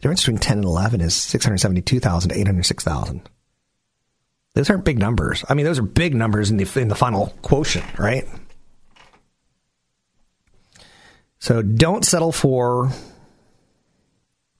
difference 0.00 0.22
between 0.22 0.38
10 0.38 0.58
and 0.58 0.64
11 0.64 1.00
is 1.02 1.14
672,000 1.14 2.30
to 2.30 2.38
806,000. 2.38 3.28
Those 4.54 4.70
aren't 4.70 4.86
big 4.86 4.98
numbers. 4.98 5.44
I 5.50 5.54
mean, 5.54 5.66
those 5.66 5.78
are 5.78 5.82
big 5.82 6.14
numbers 6.14 6.50
in 6.50 6.56
the 6.56 6.80
in 6.80 6.88
the 6.88 6.94
final 6.94 7.26
quotient, 7.42 7.98
right? 7.98 8.26
So 11.38 11.60
don't 11.60 12.06
settle 12.06 12.32
for 12.32 12.90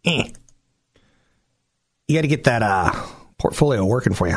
eh. 0.04 0.28
You 2.08 2.14
got 2.14 2.22
to 2.22 2.28
get 2.28 2.44
that 2.44 2.62
uh, 2.62 2.92
portfolio 3.38 3.86
working 3.86 4.12
for 4.12 4.28
you. 4.28 4.36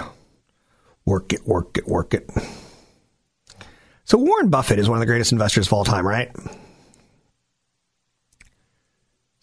Work 1.06 1.34
it, 1.34 1.46
work 1.46 1.78
it, 1.78 1.86
work 1.86 2.14
it. 2.14 2.30
So 4.06 4.18
Warren 4.18 4.50
Buffett 4.50 4.80
is 4.80 4.88
one 4.88 4.98
of 4.98 5.02
the 5.02 5.06
greatest 5.06 5.34
investors 5.34 5.68
of 5.68 5.74
all 5.74 5.84
time, 5.84 6.08
right? 6.08 6.32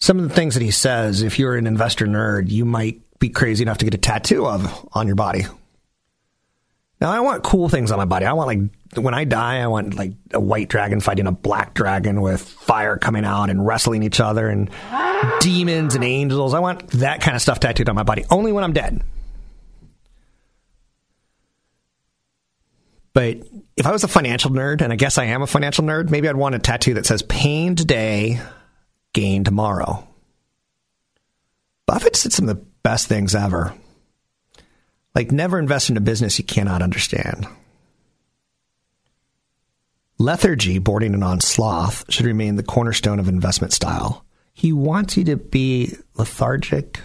Some 0.07 0.19
of 0.19 0.29
the 0.29 0.33
things 0.33 0.53
that 0.53 0.63
he 0.63 0.71
says, 0.71 1.21
if 1.21 1.37
you're 1.37 1.57
an 1.57 1.67
investor 1.67 2.07
nerd, 2.07 2.49
you 2.49 2.63
might 2.63 3.01
be 3.19 3.27
crazy 3.27 3.61
enough 3.61 3.79
to 3.79 3.83
get 3.83 3.93
a 3.93 3.97
tattoo 3.97 4.47
of 4.47 4.87
on 4.93 5.05
your 5.05 5.17
body. 5.17 5.45
Now, 7.01 7.11
I 7.11 7.19
want 7.19 7.43
cool 7.43 7.67
things 7.67 7.91
on 7.91 7.97
my 7.97 8.05
body. 8.05 8.25
I 8.25 8.31
want 8.31 8.47
like 8.47 9.03
when 9.03 9.13
I 9.13 9.25
die, 9.25 9.59
I 9.59 9.67
want 9.67 9.95
like 9.95 10.13
a 10.31 10.39
white 10.39 10.69
dragon 10.69 11.01
fighting 11.01 11.27
a 11.27 11.33
black 11.33 11.73
dragon 11.73 12.21
with 12.21 12.41
fire 12.41 12.95
coming 12.95 13.25
out 13.25 13.49
and 13.49 13.67
wrestling 13.67 14.01
each 14.01 14.21
other 14.21 14.47
and 14.47 14.69
demons 15.41 15.93
and 15.93 16.05
angels. 16.05 16.53
I 16.53 16.59
want 16.59 16.87
that 16.91 17.19
kind 17.19 17.35
of 17.35 17.41
stuff 17.41 17.59
tattooed 17.59 17.89
on 17.89 17.95
my 17.95 18.03
body. 18.03 18.23
Only 18.31 18.53
when 18.53 18.63
I'm 18.63 18.73
dead. 18.73 19.03
But 23.11 23.39
if 23.75 23.85
I 23.85 23.91
was 23.91 24.05
a 24.05 24.07
financial 24.07 24.51
nerd, 24.51 24.81
and 24.81 24.93
I 24.93 24.95
guess 24.95 25.17
I 25.17 25.25
am 25.25 25.41
a 25.41 25.47
financial 25.47 25.83
nerd, 25.83 26.09
maybe 26.09 26.29
I'd 26.29 26.37
want 26.37 26.55
a 26.55 26.59
tattoo 26.59 26.93
that 26.93 27.05
says 27.05 27.23
pain 27.23 27.75
today, 27.75 28.39
gain 29.17 29.43
tomorrow. 29.43 30.07
Buffett 31.87 32.15
said 32.15 32.31
some 32.31 32.47
of 32.47 32.55
the 32.55 32.63
best 32.83 33.07
things 33.07 33.33
ever. 33.33 33.73
Like, 35.15 35.31
never 35.31 35.57
invest 35.57 35.89
in 35.89 35.97
a 35.97 36.01
business 36.01 36.37
you 36.37 36.45
cannot 36.45 36.83
understand. 36.83 37.47
Lethargy, 40.19 40.77
boarding 40.77 41.15
and 41.15 41.23
on 41.23 41.39
sloth, 41.39 42.05
should 42.09 42.27
remain 42.27 42.57
the 42.57 42.63
cornerstone 42.63 43.17
of 43.17 43.27
investment 43.27 43.73
style. 43.73 44.23
He 44.53 44.71
wants 44.71 45.17
you 45.17 45.23
to 45.23 45.35
be 45.35 45.95
lethargic. 46.13 46.99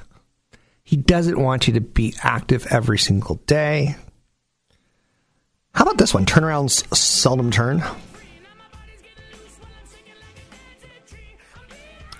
He 0.82 0.98
doesn't 0.98 1.40
want 1.40 1.66
you 1.66 1.72
to 1.72 1.80
be 1.80 2.14
active 2.22 2.66
every 2.66 2.98
single 2.98 3.36
day. 3.46 3.96
How 5.74 5.84
about 5.84 5.96
this 5.96 6.12
one? 6.12 6.26
Turnarounds 6.26 6.94
seldom 6.94 7.50
turn. 7.50 7.82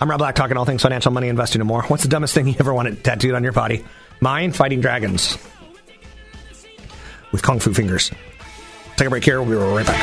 I'm 0.03 0.11
Rob 0.11 0.19
Black, 0.19 0.35
talking 0.35 0.57
all 0.57 0.65
things 0.65 0.83
financial, 0.83 1.13
money, 1.13 1.29
investing, 1.29 1.61
and 1.61 1.69
more. 1.69 1.83
What's 1.83 2.03
the 2.03 2.09
dumbest 2.09 2.35
thing 2.35 2.49
you 2.49 2.57
ever 2.59 2.75
wanted 2.75 3.05
tattooed 3.05 3.35
on 3.35 3.45
your 3.45 3.53
body? 3.53 3.85
Mine, 4.21 4.51
fighting 4.51 4.81
dragons 4.81 5.39
with 7.31 7.43
kung 7.43 7.61
fu 7.61 7.73
fingers. 7.73 8.11
Take 8.97 9.07
a 9.07 9.11
break 9.11 9.23
here. 9.23 9.41
We'll 9.41 9.51
be 9.51 9.55
right 9.55 9.87
back. 9.87 10.03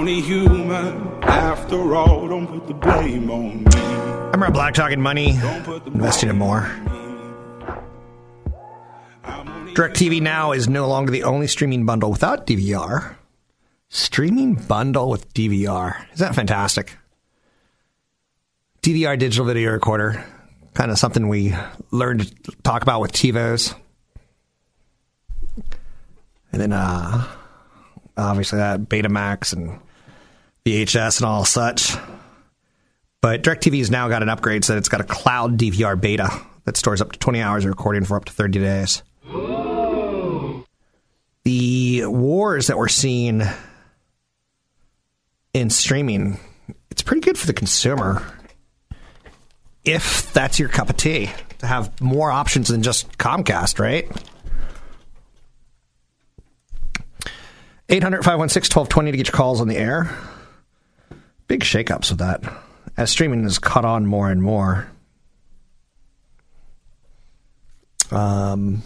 Only 0.00 0.22
human 0.22 1.22
after 1.24 1.94
all. 1.94 2.26
Don't 2.26 2.46
put 2.46 2.66
the 2.66 2.72
blame 2.72 3.30
on 3.30 3.64
me. 3.64 3.70
I'm 4.32 4.42
Rob 4.42 4.54
Black, 4.54 4.72
talking 4.72 4.98
money, 4.98 5.32
investing, 5.84 6.30
and 6.30 6.38
more. 6.38 6.62
DirecTV 9.74 10.22
Now 10.22 10.52
is 10.52 10.70
no 10.70 10.88
longer 10.88 11.12
the 11.12 11.24
only 11.24 11.46
streaming 11.46 11.84
bundle 11.84 12.10
without 12.10 12.46
DVR. 12.46 13.14
Streaming 13.90 14.54
bundle 14.54 15.10
with 15.10 15.34
DVR. 15.34 16.02
Isn't 16.14 16.28
that 16.28 16.34
fantastic? 16.34 16.96
DVR 18.80 19.18
digital 19.18 19.44
video 19.44 19.70
recorder. 19.70 20.24
Kind 20.72 20.90
of 20.90 20.98
something 20.98 21.28
we 21.28 21.54
learned 21.90 22.20
to 22.44 22.52
talk 22.62 22.80
about 22.80 23.02
with 23.02 23.12
TiVos. 23.12 23.74
And 26.52 26.62
then, 26.62 26.72
uh, 26.72 27.26
obviously, 28.16 28.60
that 28.60 28.88
Betamax 28.88 29.52
and 29.52 29.78
VHS 30.64 31.18
and 31.18 31.26
all 31.26 31.44
such. 31.44 31.94
But 33.20 33.42
DirecTV 33.42 33.78
has 33.78 33.90
now 33.90 34.08
got 34.08 34.22
an 34.22 34.28
upgrade 34.28 34.64
so 34.64 34.72
that 34.74 34.78
it's 34.78 34.88
got 34.88 35.00
a 35.00 35.04
cloud 35.04 35.58
DVR 35.58 36.00
beta 36.00 36.30
that 36.64 36.76
stores 36.76 37.00
up 37.00 37.12
to 37.12 37.18
20 37.18 37.40
hours 37.40 37.64
of 37.64 37.70
recording 37.70 38.04
for 38.04 38.16
up 38.16 38.24
to 38.26 38.32
30 38.32 38.60
days. 38.60 39.02
The 41.44 42.04
wars 42.06 42.66
that 42.66 42.76
we're 42.76 42.88
seeing 42.88 43.42
in 45.52 45.70
streaming, 45.70 46.38
it's 46.90 47.02
pretty 47.02 47.22
good 47.22 47.38
for 47.38 47.46
the 47.46 47.52
consumer 47.52 48.22
if 49.84 50.32
that's 50.32 50.58
your 50.58 50.68
cup 50.68 50.90
of 50.90 50.96
tea 50.96 51.30
to 51.58 51.66
have 51.66 52.00
more 52.00 52.30
options 52.30 52.68
than 52.68 52.82
just 52.82 53.18
Comcast, 53.18 53.78
right? 53.78 54.10
800 57.88 58.22
516 58.24 58.70
1220 58.70 59.10
to 59.10 59.16
get 59.16 59.26
your 59.28 59.36
calls 59.36 59.60
on 59.60 59.68
the 59.68 59.76
air. 59.76 60.16
Big 61.50 61.64
shakeups 61.64 62.10
with 62.10 62.20
that 62.20 62.44
as 62.96 63.10
streaming 63.10 63.42
has 63.42 63.58
caught 63.58 63.84
on 63.84 64.06
more 64.06 64.30
and 64.30 64.40
more. 64.40 64.88
Um, 68.12 68.84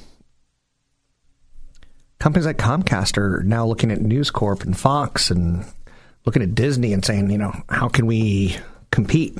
companies 2.18 2.46
like 2.46 2.57
Comcast 2.57 3.18
are 3.18 3.42
now 3.42 3.66
looking 3.66 3.90
at 3.90 4.00
News 4.00 4.31
Corp 4.31 4.62
and 4.62 4.74
Fox 4.74 5.31
and 5.31 5.66
looking 6.24 6.40
at 6.40 6.55
Disney 6.55 6.94
and 6.94 7.05
saying, 7.05 7.31
you 7.31 7.37
know, 7.37 7.53
how 7.68 7.88
can 7.88 8.07
we 8.07 8.57
compete? 8.90 9.37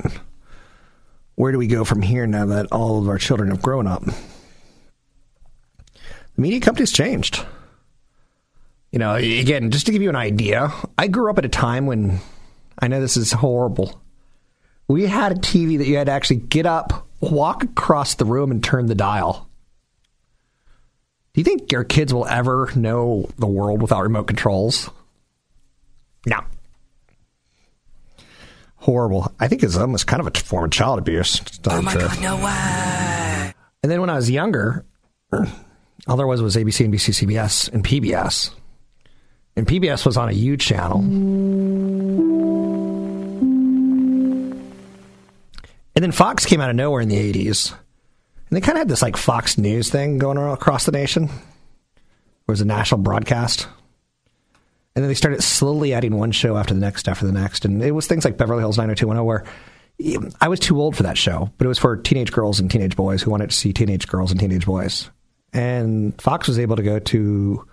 Where 1.33 1.51
do 1.51 1.57
we 1.57 1.65
go 1.65 1.83
from 1.83 2.03
here 2.03 2.27
now 2.27 2.45
that 2.45 2.71
all 2.71 3.01
of 3.01 3.09
our 3.09 3.17
children 3.17 3.49
have 3.49 3.63
grown 3.63 3.87
up? 3.87 4.03
The 4.03 4.13
media 6.37 6.59
companies 6.59 6.91
changed. 6.91 7.43
You 8.91 8.99
know, 8.99 9.15
again, 9.15 9.71
just 9.71 9.87
to 9.87 9.91
give 9.91 10.03
you 10.03 10.09
an 10.09 10.15
idea, 10.15 10.71
I 10.95 11.07
grew 11.07 11.31
up 11.31 11.39
at 11.39 11.45
a 11.45 11.49
time 11.49 11.87
when 11.87 12.19
I 12.79 12.87
know 12.87 12.99
this 12.99 13.17
is 13.17 13.31
horrible. 13.31 14.01
We 14.87 15.07
had 15.07 15.31
a 15.31 15.35
TV 15.35 15.77
that 15.77 15.87
you 15.87 15.97
had 15.97 16.07
to 16.07 16.11
actually 16.11 16.37
get 16.37 16.65
up, 16.65 17.07
walk 17.19 17.63
across 17.63 18.15
the 18.15 18.25
room, 18.25 18.51
and 18.51 18.63
turn 18.63 18.85
the 18.85 18.95
dial. 18.95 19.49
Do 21.33 21.41
you 21.41 21.43
think 21.45 21.71
your 21.71 21.83
kids 21.83 22.13
will 22.13 22.27
ever 22.27 22.71
know 22.75 23.29
the 23.37 23.47
world 23.47 23.81
without 23.81 24.03
remote 24.03 24.27
controls? 24.27 24.89
No. 26.25 26.39
Horrible. 28.77 29.33
I 29.39 29.47
think 29.47 29.63
it's 29.63 29.75
almost 29.75 30.07
kind 30.07 30.21
of 30.21 30.27
a 30.27 30.39
form 30.39 30.65
of 30.65 30.71
child 30.71 30.99
abuse. 30.99 31.41
Oh 31.67 31.81
my 31.81 31.91
truth. 31.91 32.07
god, 32.07 32.21
no 32.21 32.35
way. 32.37 33.53
And 33.83 33.91
then 33.91 33.99
when 33.99 34.09
I 34.09 34.15
was 34.15 34.29
younger, 34.29 34.85
all 36.07 36.15
there 36.15 36.27
was 36.27 36.41
was 36.41 36.55
ABC, 36.55 36.87
NBC, 36.87 37.27
CBS, 37.27 37.71
and 37.73 37.83
PBS. 37.83 38.51
And 39.57 39.67
PBS 39.67 40.05
was 40.05 40.17
on 40.17 40.29
a 40.29 40.33
U 40.33 40.57
channel. 40.57 41.01
And 45.95 46.03
then 46.03 46.11
Fox 46.11 46.45
came 46.45 46.61
out 46.61 46.69
of 46.69 46.75
nowhere 46.75 47.01
in 47.01 47.09
the 47.09 47.33
80s. 47.33 47.71
And 47.71 48.57
they 48.57 48.61
kind 48.61 48.77
of 48.77 48.79
had 48.79 48.89
this 48.89 49.01
like 49.01 49.17
Fox 49.17 49.57
News 49.57 49.89
thing 49.89 50.17
going 50.17 50.37
on 50.37 50.51
across 50.51 50.85
the 50.85 50.91
nation. 50.91 51.25
It 51.25 52.51
was 52.51 52.61
a 52.61 52.65
national 52.65 53.01
broadcast. 53.01 53.67
And 54.95 55.03
then 55.03 55.07
they 55.07 55.15
started 55.15 55.41
slowly 55.41 55.93
adding 55.93 56.17
one 56.17 56.31
show 56.31 56.57
after 56.57 56.73
the 56.73 56.79
next 56.79 57.07
after 57.07 57.25
the 57.25 57.31
next. 57.31 57.65
And 57.65 57.81
it 57.83 57.91
was 57.91 58.07
things 58.07 58.23
like 58.23 58.37
Beverly 58.37 58.61
Hills 58.61 58.77
90210 58.77 59.25
where 59.25 59.43
I 60.41 60.47
was 60.47 60.59
too 60.59 60.79
old 60.79 60.95
for 60.95 61.03
that 61.03 61.17
show, 61.17 61.49
but 61.57 61.65
it 61.65 61.67
was 61.67 61.79
for 61.79 61.95
teenage 61.95 62.31
girls 62.31 62.59
and 62.59 62.69
teenage 62.69 62.95
boys 62.95 63.21
who 63.21 63.31
wanted 63.31 63.49
to 63.49 63.55
see 63.55 63.71
teenage 63.71 64.07
girls 64.07 64.31
and 64.31 64.39
teenage 64.39 64.65
boys. 64.65 65.09
And 65.53 66.19
Fox 66.21 66.47
was 66.47 66.59
able 66.59 66.75
to 66.75 66.83
go 66.83 66.99
to 66.99 67.65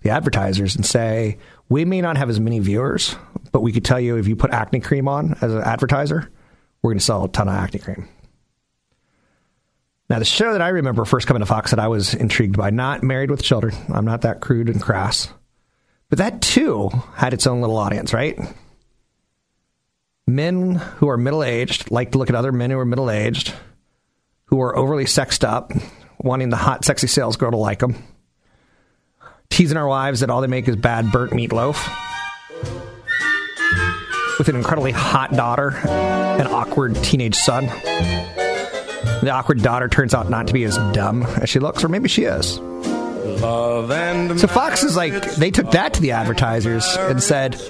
the 0.00 0.10
advertisers 0.10 0.74
and 0.74 0.84
say, 0.84 1.38
we 1.68 1.84
may 1.84 2.00
not 2.00 2.16
have 2.16 2.30
as 2.30 2.40
many 2.40 2.58
viewers, 2.58 3.14
but 3.52 3.60
we 3.60 3.72
could 3.72 3.84
tell 3.84 4.00
you 4.00 4.16
if 4.16 4.26
you 4.26 4.34
put 4.34 4.50
acne 4.50 4.80
cream 4.80 5.06
on 5.06 5.36
as 5.40 5.54
an 5.54 5.62
advertiser, 5.62 6.30
we're 6.88 6.94
going 6.94 7.00
to 7.00 7.04
sell 7.04 7.24
a 7.24 7.28
ton 7.28 7.48
of 7.48 7.54
acne 7.54 7.80
cream. 7.80 8.08
Now, 10.08 10.18
the 10.18 10.24
show 10.24 10.52
that 10.52 10.62
I 10.62 10.68
remember 10.68 11.04
first 11.04 11.26
coming 11.26 11.40
to 11.40 11.46
Fox 11.46 11.70
that 11.70 11.78
I 11.78 11.88
was 11.88 12.14
intrigued 12.14 12.56
by, 12.56 12.70
not 12.70 13.02
Married 13.02 13.30
with 13.30 13.42
Children. 13.42 13.74
I'm 13.92 14.06
not 14.06 14.22
that 14.22 14.40
crude 14.40 14.70
and 14.70 14.80
crass. 14.80 15.28
But 16.08 16.16
that 16.16 16.40
too 16.40 16.88
had 17.14 17.34
its 17.34 17.46
own 17.46 17.60
little 17.60 17.76
audience, 17.76 18.14
right? 18.14 18.38
Men 20.26 20.76
who 20.76 21.10
are 21.10 21.18
middle 21.18 21.44
aged 21.44 21.90
like 21.90 22.12
to 22.12 22.18
look 22.18 22.30
at 22.30 22.34
other 22.34 22.52
men 22.52 22.70
who 22.70 22.78
are 22.78 22.86
middle 22.86 23.10
aged, 23.10 23.52
who 24.46 24.62
are 24.62 24.74
overly 24.74 25.04
sexed 25.04 25.44
up, 25.44 25.72
wanting 26.18 26.48
the 26.48 26.56
hot, 26.56 26.86
sexy 26.86 27.06
sales 27.06 27.36
girl 27.36 27.50
to 27.50 27.58
like 27.58 27.80
them, 27.80 28.02
teasing 29.50 29.76
our 29.76 29.86
wives 29.86 30.20
that 30.20 30.30
all 30.30 30.40
they 30.40 30.46
make 30.46 30.66
is 30.68 30.76
bad 30.76 31.12
burnt 31.12 31.32
meatloaf, 31.32 31.76
with 34.38 34.48
an 34.48 34.56
incredibly 34.56 34.92
hot 34.92 35.32
daughter 35.32 35.76
an 36.38 36.46
awkward 36.46 36.94
teenage 37.02 37.34
son. 37.34 37.66
The 37.66 39.30
awkward 39.30 39.60
daughter 39.62 39.88
turns 39.88 40.14
out 40.14 40.30
not 40.30 40.46
to 40.46 40.52
be 40.52 40.64
as 40.64 40.76
dumb 40.92 41.24
as 41.24 41.50
she 41.50 41.58
looks, 41.58 41.82
or 41.82 41.88
maybe 41.88 42.08
she 42.08 42.24
is. 42.24 42.60
So 44.38 44.46
Fox 44.46 44.84
is 44.84 44.96
like, 44.96 45.34
they 45.34 45.50
took 45.50 45.72
that 45.72 45.94
to 45.94 46.00
the 46.00 46.12
advertisers 46.12 46.86
and 46.96 47.22
said, 47.22 47.60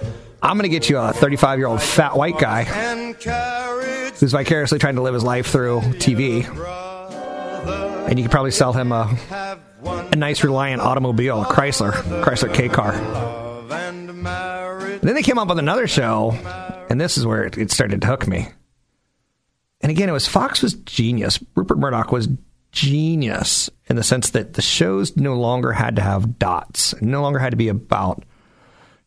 I'm 0.43 0.57
going 0.57 0.71
to 0.71 0.75
get 0.75 0.89
you 0.89 0.99
a 0.99 1.13
35 1.13 1.59
year 1.59 1.69
old 1.69 1.83
fat 1.83 2.17
white 2.17 2.39
guy 2.39 2.65
who's 4.19 4.33
vicariously 4.33 4.79
trying 4.79 4.97
to 4.97 5.03
live 5.03 5.15
his 5.15 5.25
life 5.25 5.47
through 5.49 5.81
TV. 5.81 6.45
And 8.09 8.19
you 8.19 8.25
could 8.25 8.31
probably 8.31 8.51
sell 8.51 8.73
him 8.73 8.93
a, 8.93 9.17
a 9.83 10.17
nice 10.17 10.45
Reliant 10.45 10.81
automobile, 10.83 11.43
a 11.43 11.47
Chrysler, 11.47 11.93
Chrysler 12.23 12.55
K 12.55 12.69
car. 12.69 12.95
Then 15.01 15.15
they 15.15 15.23
came 15.23 15.39
up 15.39 15.49
with 15.49 15.59
another 15.59 15.87
show, 15.87 16.33
and 16.91 17.01
this 17.01 17.17
is 17.17 17.27
where 17.27 17.45
it, 17.45 17.57
it 17.57 17.71
started 17.71 18.01
to 18.01 18.07
hook 18.07 18.27
me. 18.27 18.49
And 19.81 19.91
again, 19.91 20.09
it 20.09 20.13
was 20.13 20.27
Fox 20.27 20.63
was 20.63 20.75
genius. 20.75 21.39
Rupert 21.55 21.79
Murdoch 21.79 22.11
was 22.11 22.29
genius 22.73 23.71
in 23.87 23.97
the 23.97 24.03
sense 24.03 24.31
that 24.31 24.55
the 24.55 24.63
shows 24.63 25.17
no 25.17 25.35
longer 25.35 25.73
had 25.73 25.97
to 25.97 26.03
have 26.03 26.39
dots, 26.39 27.01
no 27.01 27.23
longer 27.23 27.39
had 27.39 27.51
to 27.51 27.57
be 27.57 27.69
about 27.69 28.25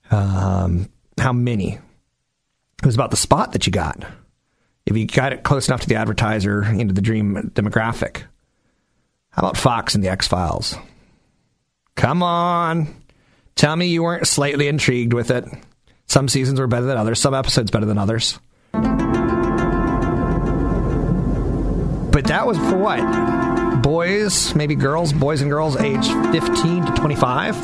um, 0.10 0.90
how 1.20 1.34
many. 1.34 1.74
It 1.74 2.86
was 2.86 2.96
about 2.96 3.12
the 3.12 3.18
spot 3.18 3.52
that 3.54 3.68
you 3.68 3.72
got. 3.72 4.04
If 4.86 4.98
you 4.98 5.06
got 5.06 5.34
it 5.34 5.44
close 5.44 5.68
enough 5.68 5.82
to 5.82 5.88
the 5.88 5.96
advertiser 5.96 6.64
into 6.64 6.94
the 6.94 7.02
dream 7.02 7.52
demographic. 7.54 8.24
How 9.30 9.42
about 9.44 9.58
Fox 9.58 9.94
and 9.96 10.04
the 10.04 10.10
X 10.10 10.28
Files? 10.28 10.76
Come 11.96 12.24
on. 12.24 12.94
Tell 13.56 13.76
me 13.76 13.88
you 13.88 14.04
weren't 14.04 14.28
slightly 14.28 14.68
intrigued 14.68 15.14
with 15.14 15.30
it. 15.32 15.46
Some 16.12 16.28
seasons 16.28 16.60
were 16.60 16.68
better 16.68 16.88
than 16.88 16.98
others, 16.98 17.22
some 17.22 17.34
episodes 17.34 17.72
better 17.72 17.86
than 17.86 17.98
others. 17.98 18.38
But 22.12 22.26
that 22.26 22.46
was 22.46 22.58
for 22.58 22.76
what? 22.76 23.82
Boys, 23.82 24.54
maybe 24.54 24.76
girls, 24.76 25.14
boys 25.14 25.40
and 25.40 25.50
girls 25.50 25.78
age 25.78 26.06
15 26.34 26.86
to 26.88 26.92
25? 26.96 27.56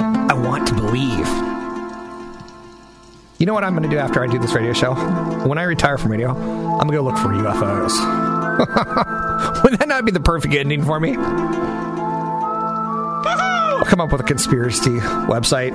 I 0.00 0.34
want 0.34 0.68
to 0.68 0.74
believe. 0.74 1.26
You 3.38 3.46
know 3.46 3.54
what 3.54 3.64
I'm 3.64 3.72
going 3.72 3.88
to 3.88 3.88
do 3.88 3.96
after 3.96 4.22
I 4.22 4.26
do 4.26 4.38
this 4.38 4.52
radio 4.52 4.74
show? 4.74 4.92
When 5.46 5.56
I 5.56 5.62
retire 5.62 5.96
from 5.96 6.12
radio, 6.12 6.28
I'm 6.28 6.86
going 6.86 6.90
to 6.90 6.96
go 6.98 7.02
look 7.04 7.16
for 7.16 7.28
UFOs. 7.28 7.94
Would 9.64 9.78
that 9.78 9.88
not 9.88 10.04
be 10.04 10.12
the 10.12 10.20
perfect 10.20 10.52
ending 10.52 10.84
for 10.84 11.00
me? 11.00 11.16
I'll 13.26 13.86
come 13.86 14.02
up 14.02 14.12
with 14.12 14.20
a 14.20 14.24
conspiracy 14.24 14.98
website. 15.24 15.72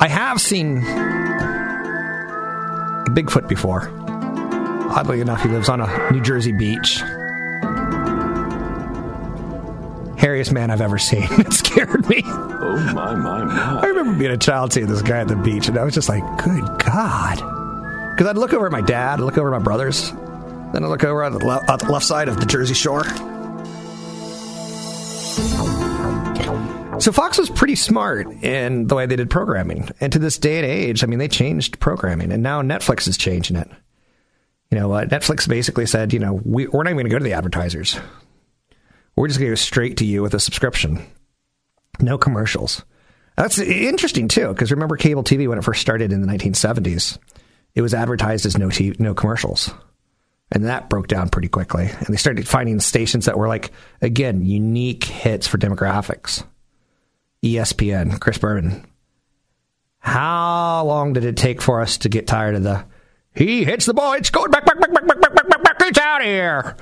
I 0.00 0.08
have 0.08 0.40
seen 0.40 0.80
Bigfoot 3.14 3.48
before. 3.48 3.88
Oddly 4.90 5.20
enough, 5.20 5.42
he 5.42 5.48
lives 5.48 5.68
on 5.68 5.80
a 5.80 6.10
New 6.12 6.20
Jersey 6.20 6.52
beach. 6.52 7.00
Hairiest 10.16 10.52
man 10.52 10.70
I've 10.70 10.80
ever 10.80 10.98
seen. 10.98 11.28
It 11.38 11.52
scared 11.52 12.08
me. 12.08 12.22
Oh 12.24 12.76
my 12.94 13.14
my 13.14 13.44
my. 13.44 13.80
I 13.82 13.86
remember 13.86 14.18
being 14.18 14.30
a 14.30 14.36
child 14.38 14.72
seeing 14.72 14.86
this 14.86 15.02
guy 15.02 15.18
at 15.20 15.28
the 15.28 15.36
beach, 15.36 15.68
and 15.68 15.76
I 15.78 15.84
was 15.84 15.94
just 15.94 16.08
like, 16.08 16.22
good 16.42 16.64
God. 16.84 17.36
Because 18.12 18.26
I'd 18.28 18.36
look 18.38 18.52
over 18.52 18.66
at 18.66 18.72
my 18.72 18.80
dad, 18.80 19.20
I'd 19.20 19.24
look 19.24 19.36
over 19.38 19.52
at 19.54 19.58
my 19.58 19.64
brothers, 19.64 20.10
then 20.72 20.84
I'd 20.84 20.88
look 20.88 21.04
over 21.04 21.22
at 21.24 21.32
the, 21.32 21.44
le- 21.44 21.64
at 21.68 21.80
the 21.80 21.90
left 21.92 22.06
side 22.06 22.28
of 22.28 22.38
the 22.40 22.46
Jersey 22.46 22.74
Shore. 22.74 23.02
So 27.04 27.12
Fox 27.12 27.36
was 27.36 27.50
pretty 27.50 27.74
smart 27.74 28.26
in 28.42 28.86
the 28.86 28.94
way 28.94 29.04
they 29.04 29.16
did 29.16 29.28
programming. 29.28 29.90
And 30.00 30.10
to 30.14 30.18
this 30.18 30.38
day 30.38 30.56
and 30.56 30.64
age, 30.64 31.04
I 31.04 31.06
mean, 31.06 31.18
they 31.18 31.28
changed 31.28 31.78
programming, 31.78 32.32
and 32.32 32.42
now 32.42 32.62
Netflix 32.62 33.06
is 33.06 33.18
changing 33.18 33.56
it. 33.56 33.68
You 34.70 34.78
know, 34.78 34.90
uh, 34.90 35.04
Netflix 35.04 35.46
basically 35.46 35.84
said, 35.84 36.14
you 36.14 36.18
know, 36.18 36.40
we, 36.42 36.66
we're 36.66 36.82
not 36.82 36.88
even 36.88 36.96
going 36.96 37.04
to 37.04 37.10
go 37.10 37.18
to 37.18 37.24
the 37.24 37.34
advertisers. 37.34 38.00
We're 39.16 39.28
just 39.28 39.38
going 39.38 39.48
to 39.48 39.52
go 39.52 39.56
straight 39.56 39.98
to 39.98 40.06
you 40.06 40.22
with 40.22 40.32
a 40.32 40.40
subscription. 40.40 41.04
No 42.00 42.16
commercials. 42.16 42.82
That's 43.36 43.58
interesting 43.58 44.26
too, 44.26 44.48
because 44.48 44.70
remember 44.70 44.96
cable 44.96 45.24
TV 45.24 45.46
when 45.46 45.58
it 45.58 45.64
first 45.64 45.82
started 45.82 46.10
in 46.10 46.22
the 46.22 46.26
1970s, 46.26 47.18
it 47.74 47.82
was 47.82 47.92
advertised 47.92 48.46
as 48.46 48.56
no 48.56 48.68
TV, 48.68 48.98
no 48.98 49.12
commercials, 49.12 49.74
and 50.50 50.64
that 50.64 50.88
broke 50.88 51.08
down 51.08 51.28
pretty 51.28 51.48
quickly. 51.48 51.84
And 51.84 52.06
they 52.06 52.16
started 52.16 52.48
finding 52.48 52.80
stations 52.80 53.26
that 53.26 53.36
were 53.36 53.46
like 53.48 53.72
again 54.00 54.46
unique 54.46 55.04
hits 55.04 55.46
for 55.46 55.58
demographics. 55.58 56.44
E 57.44 57.56
ESPN, 57.56 58.18
Chris 58.20 58.38
Berman. 58.38 58.86
How 59.98 60.84
long 60.84 61.12
did 61.12 61.24
it 61.24 61.36
take 61.36 61.60
for 61.60 61.80
us 61.80 61.98
to 61.98 62.08
get 62.08 62.26
tired 62.26 62.54
of 62.54 62.62
the 62.62 62.84
he 63.34 63.64
hits 63.64 63.84
the 63.84 63.94
ball, 63.94 64.12
it's 64.12 64.30
going 64.30 64.50
back, 64.50 64.64
back, 64.64 64.78
back, 64.80 64.92
back, 64.92 65.06
back, 65.06 65.20
back, 65.20 65.34
back, 65.34 65.48
back, 65.48 65.62
back, 65.62 65.76
it's 65.80 65.98
out 65.98 66.22
here. 66.22 66.76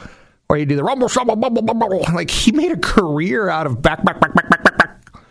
Or 0.49 0.59
you 0.59 0.67
do 0.67 0.77
the 0.77 0.85
rumble, 0.85 1.09
rumble, 1.09 1.37
bubble, 1.37 1.63
bubble. 1.63 2.05
Like 2.13 2.31
he 2.31 2.53
made 2.53 2.73
a 2.73 2.77
career 2.77 3.49
out 3.49 3.67
of 3.67 3.81
back, 3.81 4.05
back, 4.05 4.21
back, 4.21 4.35
back, 4.35 4.51
back, 4.51 4.63
back, 4.63 4.79
back. 4.79 5.23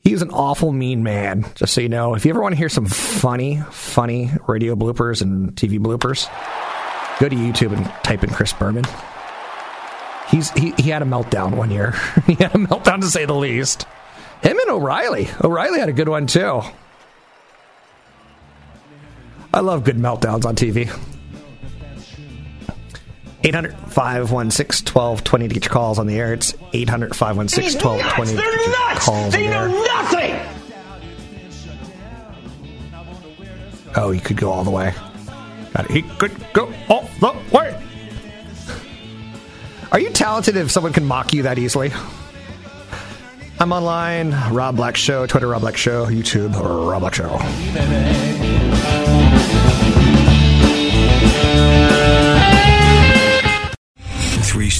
He's 0.00 0.22
an 0.22 0.30
awful 0.30 0.72
mean 0.72 1.02
man, 1.02 1.46
just 1.54 1.72
so 1.72 1.80
you 1.80 1.88
know. 1.88 2.14
If 2.14 2.24
you 2.24 2.30
ever 2.30 2.40
want 2.40 2.52
to 2.52 2.56
hear 2.56 2.68
some 2.68 2.86
funny, 2.86 3.62
funny 3.70 4.30
radio 4.48 4.74
bloopers 4.74 5.22
and 5.22 5.54
TV 5.54 5.78
bloopers, 5.78 6.28
go 7.20 7.28
to 7.28 7.36
YouTube 7.36 7.76
and 7.76 7.86
type 8.02 8.24
in 8.24 8.30
Chris 8.30 8.52
Berman. 8.52 8.84
He's 10.28 10.50
he, 10.50 10.72
he 10.72 10.90
had 10.90 11.02
a 11.02 11.04
meltdown 11.04 11.56
one 11.56 11.70
year. 11.70 11.92
he 12.26 12.34
had 12.34 12.54
a 12.54 12.58
meltdown 12.58 13.00
to 13.00 13.06
say 13.06 13.24
the 13.24 13.34
least. 13.34 13.86
Him 14.42 14.58
and 14.58 14.70
O'Reilly. 14.70 15.28
O'Reilly 15.42 15.78
had 15.78 15.88
a 15.88 15.92
good 15.92 16.08
one 16.08 16.26
too. 16.26 16.62
I 19.54 19.60
love 19.60 19.84
good 19.84 19.96
meltdowns 19.96 20.44
on 20.44 20.54
TV. 20.56 20.90
800 23.42 23.72
516 23.76 24.92
1220 24.92 25.48
to 25.48 25.54
get 25.54 25.64
your 25.64 25.72
calls 25.72 25.98
on 25.98 26.06
the 26.06 26.18
air. 26.18 26.32
It's 26.34 26.54
800 26.72 27.14
516 27.14 27.80
1220 27.80 28.30
to 28.30 28.36
get 28.36 28.66
your 28.66 29.00
calls 29.00 29.34
on 29.34 29.40
the 29.40 29.46
air. 29.46 29.68
nothing! 29.68 30.56
Oh, 33.94 34.10
he 34.10 34.20
could 34.20 34.36
go 34.36 34.50
all 34.50 34.64
the 34.64 34.70
way. 34.70 34.92
He 35.90 36.02
could 36.02 36.32
go 36.52 36.72
all 36.88 37.08
the 37.20 37.34
way. 37.52 37.85
Are 39.92 40.00
you 40.00 40.10
talented 40.10 40.56
if 40.56 40.70
someone 40.70 40.92
can 40.92 41.04
mock 41.04 41.32
you 41.32 41.44
that 41.44 41.58
easily? 41.58 41.92
I'm 43.58 43.72
online, 43.72 44.32
Rob 44.52 44.76
Black 44.76 44.96
Show, 44.96 45.26
Twitter 45.26 45.48
Rob 45.48 45.62
Black 45.62 45.76
Show, 45.76 46.06
YouTube 46.06 46.54
Rob 46.54 47.00
Black 47.00 47.14
Show. 47.14 47.38